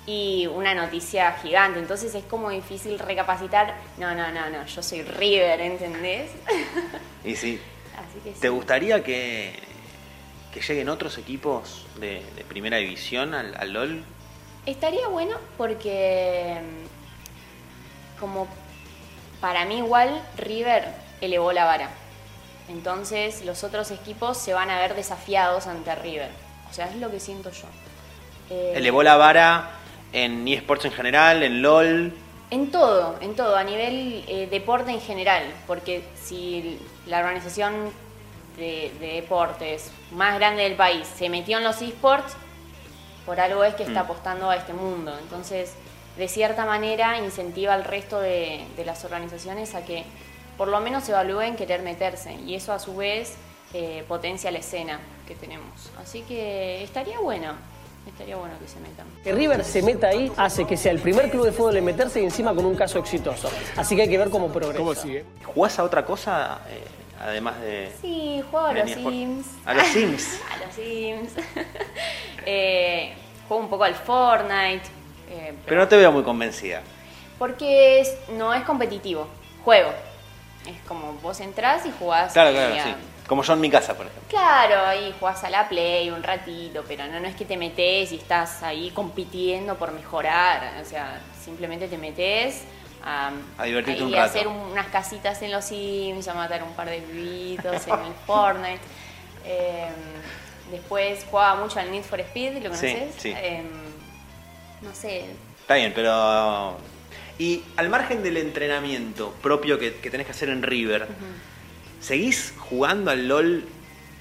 y 0.07 0.47
una 0.47 0.77
noticia 0.77 1.33
gigante, 1.43 1.81
entonces 1.81 2.15
es 2.15 2.23
como 2.23 2.51
difícil 2.51 3.01
recapacitar, 3.01 3.75
no, 3.99 4.15
no, 4.15 4.31
no, 4.31 4.49
no, 4.49 4.65
yo 4.65 4.81
soy 4.81 5.03
River, 5.03 5.61
¿entendés? 5.61 6.31
Y 7.25 7.35
sí, 7.35 7.61
Así 7.99 8.21
que 8.23 8.33
sí. 8.33 8.41
¿te 8.41 8.49
gustaría 8.49 9.03
que, 9.03 9.59
que 10.55 10.61
lleguen 10.61 10.89
otros 10.89 11.19
equipos 11.19 11.85
de, 11.99 12.23
de 12.37 12.45
primera 12.45 12.77
división 12.77 13.35
al, 13.35 13.57
al 13.57 13.73
LOL? 13.73 14.05
Estaría 14.65 15.09
bueno 15.09 15.37
porque 15.59 16.61
mm, 16.63 18.21
como 18.21 18.47
para 19.41 19.65
mí 19.65 19.79
igual 19.79 20.23
River 20.37 20.95
elevó 21.21 21.51
la 21.51 21.65
vara. 21.65 21.91
Entonces 22.69 23.45
los 23.45 23.65
otros 23.65 23.91
equipos 23.91 24.39
se 24.39 24.55
van 24.55 24.71
a 24.71 24.79
ver 24.79 24.95
desafiados 24.95 25.67
ante 25.67 25.93
River. 25.97 26.52
O 26.73 26.75
sea, 26.75 26.87
es 26.89 26.97
lo 26.97 27.11
que 27.11 27.21
siento 27.21 27.51
yo. 27.51 27.67
Eh, 28.49 28.73
Elevó 28.77 29.03
la 29.03 29.17
vara 29.17 29.73
en 30.15 30.49
eSports 30.49 30.87
en 30.87 30.93
general, 30.93 31.43
en 31.43 31.61
LOL. 31.61 32.15
En 32.51 32.71
todo, 32.71 33.17
en 33.21 33.35
todo, 33.37 33.57
a 33.57 33.63
nivel 33.63 34.25
eh, 34.27 34.49
deporte 34.51 34.91
en 34.91 35.01
general, 35.03 35.43
porque 35.67 36.03
si 36.23 36.79
la 37.07 37.19
organización 37.19 37.91
de, 38.57 38.91
de 39.01 39.07
deportes 39.21 39.91
más 40.13 40.39
grande 40.39 40.63
del 40.63 40.77
país 40.77 41.07
se 41.07 41.29
metió 41.29 41.59
en 41.59 41.65
los 41.65 41.83
esports, 41.83 42.35
por 43.27 43.39
algo 43.39 43.65
es 43.65 43.75
que 43.75 43.83
está 43.83 44.01
Mm. 44.03 44.05
apostando 44.07 44.49
a 44.51 44.57
este 44.57 44.73
mundo. 44.73 45.15
Entonces, 45.19 45.75
de 46.17 46.27
cierta 46.29 46.65
manera, 46.65 47.19
incentiva 47.19 47.75
al 47.75 47.85
resto 47.85 48.19
de, 48.19 48.65
de 48.79 48.85
las 48.87 49.05
organizaciones 49.05 49.75
a 49.75 49.85
que 49.85 50.05
por 50.57 50.69
lo 50.69 50.81
menos 50.81 51.07
evalúen 51.09 51.55
querer 51.57 51.83
meterse, 51.83 52.33
y 52.47 52.55
eso 52.55 52.73
a 52.73 52.79
su 52.79 52.97
vez 52.97 53.37
eh, 53.75 54.05
potencia 54.09 54.51
la 54.51 54.59
escena 54.59 55.01
que 55.27 55.35
tenemos. 55.35 55.91
Así 56.01 56.23
que 56.23 56.83
estaría 56.83 57.19
bueno, 57.21 57.55
estaría 58.07 58.37
bueno 58.37 58.55
que 58.61 58.69
se 58.69 58.81
metan. 58.81 59.07
Que 59.25 59.33
River 59.33 59.65
se 59.65 59.83
meta 59.83 60.09
ahí 60.09 60.31
hace 60.37 60.67
que 60.67 60.77
sea 60.77 60.93
el 60.93 60.99
primer 61.01 61.31
club 61.31 61.45
de 61.45 61.53
fútbol 61.53 61.77
en 61.77 61.85
meterse 61.85 62.21
y 62.21 62.25
encima 62.25 62.55
con 62.55 62.65
un 62.67 62.75
caso 62.75 62.99
exitoso. 62.99 63.51
Así 63.77 63.97
que 63.97 64.03
hay 64.03 64.09
que 64.09 64.19
ver 64.19 64.31
cómo 64.31 64.49
progresa. 64.53 64.79
¿Cómo 64.79 64.95
sigue? 64.95 65.25
¿Jugás 65.55 65.79
a 65.79 65.85
otra 65.85 66.05
cosa 66.05 66.61
eh, 66.69 66.83
además 67.21 67.61
de...? 67.61 67.93
Sí, 68.01 68.43
juego 68.51 68.67
a 68.67 68.73
los? 68.75 68.91
Sims. 68.91 69.47
A 69.65 69.75
los 69.75 69.87
Sims. 69.87 70.41
a 70.53 70.67
los 70.67 70.75
Sims. 70.75 71.33
Eh, 72.45 73.15
juego 73.49 73.63
un 73.63 73.69
poco 73.71 73.85
al 73.85 73.95
Fortnite. 73.95 74.83
eh, 75.31 75.55
Pero 75.67 75.81
no 75.81 75.89
te 75.89 75.97
veo 75.97 76.11
muy 76.13 76.23
convencida. 76.25 76.83
Porque 77.39 78.01
es- 78.01 78.17
no 78.31 78.53
es 78.55 78.63
competitivo. 78.65 79.29
Juego. 79.65 79.91
Es 80.67 80.81
como 80.89 81.13
vos 81.23 81.39
entrás 81.41 81.87
y 81.87 81.93
jugás. 81.99 82.33
Claro, 82.33 82.51
claro, 82.51 82.75
a- 82.75 82.83
sí. 82.85 82.95
Como 83.33 83.43
yo 83.45 83.55
en 83.55 83.61
mi 83.63 83.71
casa, 83.71 83.95
por 83.97 84.05
ejemplo. 84.05 84.29
Claro, 84.29 84.85
ahí 84.85 85.15
jugás 85.19 85.43
a 85.43 85.49
la 85.49 85.67
Play 85.67 86.11
un 86.11 86.23
ratito, 86.23 86.85
pero 86.87 87.07
no, 87.07 87.19
no 87.19 87.27
es 87.27 87.35
que 87.35 87.47
te 87.47 87.57
metes 87.57 88.13
y 88.13 88.17
estás 88.17 88.63
ahí 88.63 88.91
compitiendo 88.91 89.75
por 89.77 89.91
mejorar. 89.93 90.75
O 90.83 90.85
sea, 90.85 91.19
simplemente 91.43 91.89
te 91.89 91.97
metes 91.97 92.61
a, 93.03 93.31
A 93.57 93.65
divertirte 93.65 94.03
un 94.05 94.13
a 94.15 94.19
rato. 94.19 94.31
hacer 94.33 94.49
unas 94.49 94.87
casitas 94.89 95.41
en 95.41 95.51
los 95.51 95.65
Sims, 95.65 96.29
a 96.29 96.35
matar 96.35 96.63
un 96.63 96.75
par 96.75 96.91
de 96.91 97.01
bibitos 97.01 97.87
en 97.87 98.01
el 98.01 98.13
Fortnite. 98.27 98.81
Eh, 99.47 99.89
después 100.71 101.25
jugaba 101.31 101.55
mucho 101.59 101.81
al 101.81 101.91
Need 101.91 102.03
for 102.05 102.21
Speed, 102.21 102.53
¿lo 102.63 102.75
Sí, 102.77 102.93
conoces? 102.93 103.15
sí. 103.17 103.33
Eh, 103.35 103.63
no 104.83 104.95
sé, 104.95 105.25
Está 105.59 105.77
bien, 105.77 105.93
pero... 105.95 106.77
Y 107.39 107.63
al 107.77 107.89
margen 107.89 108.23
del 108.23 108.37
entrenamiento 108.37 109.33
propio 109.43 109.79
que, 109.79 109.95
que 109.95 110.11
tenés 110.11 110.27
que 110.27 110.33
hacer 110.33 110.51
en 110.51 110.63
River, 110.63 111.09
¿seguís 112.03 112.53
jugando 112.59 113.11
al 113.11 113.27
LOL 113.29 113.65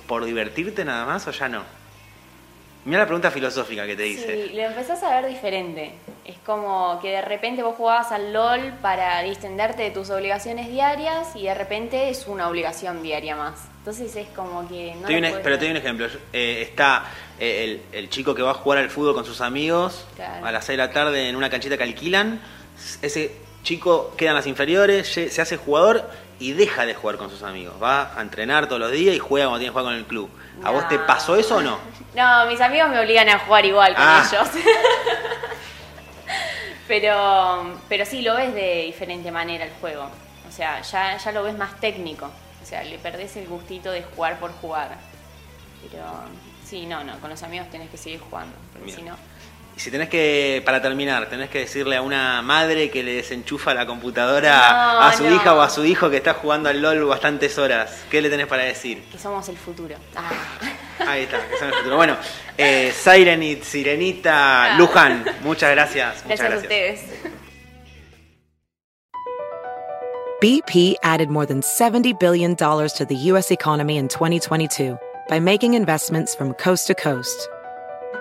por 0.07 0.23
divertirte 0.23 0.85
nada 0.85 1.05
más 1.05 1.27
o 1.27 1.31
ya 1.31 1.49
no? 1.49 1.63
Mira 2.83 2.99
la 3.01 3.05
pregunta 3.05 3.29
filosófica 3.29 3.85
que 3.85 3.95
te 3.95 4.07
hice. 4.07 4.47
Sí, 4.47 4.53
lo 4.55 4.61
empezás 4.63 5.03
a 5.03 5.21
ver 5.21 5.29
diferente. 5.29 5.91
Es 6.25 6.37
como 6.43 6.99
que 6.99 7.09
de 7.11 7.21
repente 7.21 7.61
vos 7.61 7.75
jugabas 7.75 8.11
al 8.11 8.33
LOL 8.33 8.73
para 8.81 9.21
distenderte 9.21 9.83
de 9.83 9.91
tus 9.91 10.09
obligaciones 10.09 10.67
diarias 10.67 11.35
y 11.35 11.43
de 11.43 11.53
repente 11.53 12.09
es 12.09 12.25
una 12.25 12.47
obligación 12.49 13.03
diaria 13.03 13.35
más. 13.35 13.67
Entonces 13.77 14.15
es 14.15 14.27
como 14.29 14.67
que 14.67 14.95
no 14.95 15.07
Te 15.07 15.21
pero 15.43 15.59
te 15.59 15.65
doy 15.65 15.71
un 15.71 15.77
ejemplo. 15.77 16.07
Eh, 16.33 16.63
está 16.63 17.05
eh, 17.39 17.63
el, 17.91 17.99
el 17.99 18.09
chico 18.09 18.33
que 18.33 18.41
va 18.41 18.51
a 18.51 18.55
jugar 18.55 18.79
al 18.79 18.89
fútbol 18.89 19.13
con 19.13 19.25
sus 19.25 19.41
amigos 19.41 20.07
Claro. 20.15 20.43
a 20.43 20.51
las 20.51 20.65
6 20.65 20.77
de 20.77 20.83
la 20.87 20.91
tarde 20.91 21.29
en 21.29 21.35
una 21.35 21.51
canchita 21.51 21.77
que 21.77 21.83
alquilan. 21.83 22.41
Ese 23.03 23.31
chico 23.61 24.15
queda 24.17 24.31
en 24.31 24.35
las 24.37 24.47
inferiores, 24.47 25.07
se 25.07 25.39
hace 25.39 25.55
jugador 25.57 26.09
y 26.41 26.53
deja 26.53 26.85
de 26.85 26.93
jugar 26.95 27.17
con 27.17 27.29
sus 27.29 27.43
amigos. 27.43 27.75
Va 27.81 28.13
a 28.17 28.21
entrenar 28.21 28.65
todos 28.67 28.81
los 28.81 28.91
días 28.91 29.15
y 29.15 29.19
juega 29.19 29.45
cuando 29.47 29.59
tiene 29.59 29.69
que 29.69 29.79
jugar 29.79 29.85
con 29.85 29.95
el 29.95 30.05
club. 30.05 30.29
¿A 30.63 30.71
vos 30.71 30.87
te 30.89 30.97
pasó 30.99 31.35
eso 31.35 31.57
o 31.57 31.61
no? 31.61 31.77
No, 32.13 32.45
mis 32.47 32.59
amigos 32.59 32.89
me 32.89 32.99
obligan 32.99 33.29
a 33.29 33.39
jugar 33.39 33.65
igual 33.65 33.95
con 33.95 34.03
Ah. 34.05 34.27
ellos. 34.29 34.49
pero, 36.87 37.79
pero 37.87 38.05
sí, 38.05 38.21
lo 38.21 38.35
ves 38.35 38.53
de 38.53 38.83
diferente 38.85 39.31
manera 39.31 39.63
el 39.65 39.71
juego. 39.79 40.09
O 40.47 40.51
sea, 40.51 40.81
ya, 40.81 41.15
ya 41.17 41.31
lo 41.31 41.43
ves 41.43 41.57
más 41.57 41.79
técnico. 41.79 42.29
O 42.61 42.65
sea, 42.65 42.83
le 42.83 42.97
perdés 42.99 43.37
el 43.37 43.47
gustito 43.47 43.91
de 43.91 44.03
jugar 44.03 44.39
por 44.39 44.51
jugar. 44.53 44.97
Pero 45.89 46.03
sí, 46.65 46.85
no, 46.85 47.03
no, 47.03 47.17
con 47.19 47.29
los 47.29 47.41
amigos 47.43 47.69
tenés 47.69 47.89
que 47.89 47.97
seguir 47.97 48.19
jugando. 48.19 48.55
Porque 48.73 48.91
si 48.91 49.01
no. 49.03 49.15
Y 49.75 49.79
si 49.79 49.89
tenés 49.89 50.09
que, 50.09 50.61
para 50.65 50.81
terminar, 50.81 51.27
tenés 51.29 51.49
que 51.49 51.59
decirle 51.59 51.95
a 51.95 52.01
una 52.01 52.41
madre 52.41 52.89
que 52.91 53.03
le 53.03 53.13
desenchufa 53.13 53.73
la 53.73 53.85
computadora 53.85 54.51
No, 54.93 54.99
a 55.01 55.13
su 55.13 55.23
no. 55.23 55.33
hija 55.35 55.55
o 55.55 55.61
a 55.61 55.69
su 55.69 55.85
hijo 55.85 56.09
que 56.09 56.17
está 56.17 56.33
jugando 56.33 56.67
al 56.69 56.81
LOL 56.81 57.05
bastantes 57.05 57.57
horas, 57.57 58.03
¿qué 58.11 58.21
le 58.21 58.29
tenés 58.29 58.47
para 58.47 58.63
decir? 58.63 59.01
que 59.11 59.17
somos 59.17 59.47
el 59.49 59.57
futuro. 59.57 59.95
Ah. 60.15 60.29
Ahí 61.07 61.23
está, 61.23 61.39
que 61.47 61.57
son 61.57 61.69
el 61.69 61.73
futuro. 61.75 61.95
Bueno, 61.95 62.17
eh, 62.57 62.93
Sirenit, 62.95 63.63
Sirenita, 63.63 64.73
Ah. 64.73 64.77
Luján, 64.77 65.23
muchas 65.41 65.71
gracias. 65.71 66.23
Muchas 66.25 66.39
Gracias 66.39 66.41
a 66.41 66.67
gracias. 66.67 67.01
ustedes. 67.03 67.31
BP 70.41 70.95
added 71.03 71.29
more 71.29 71.45
than 71.45 71.61
$70 71.61 72.19
billion 72.19 72.55
to 72.55 73.05
the 73.07 73.15
U.S. 73.31 73.51
economy 73.51 73.97
in 73.97 74.07
2022 74.07 74.97
by 75.29 75.39
making 75.39 75.75
investments 75.75 76.33
from 76.35 76.53
coast 76.55 76.87
to 76.87 76.95
coast. 76.95 77.47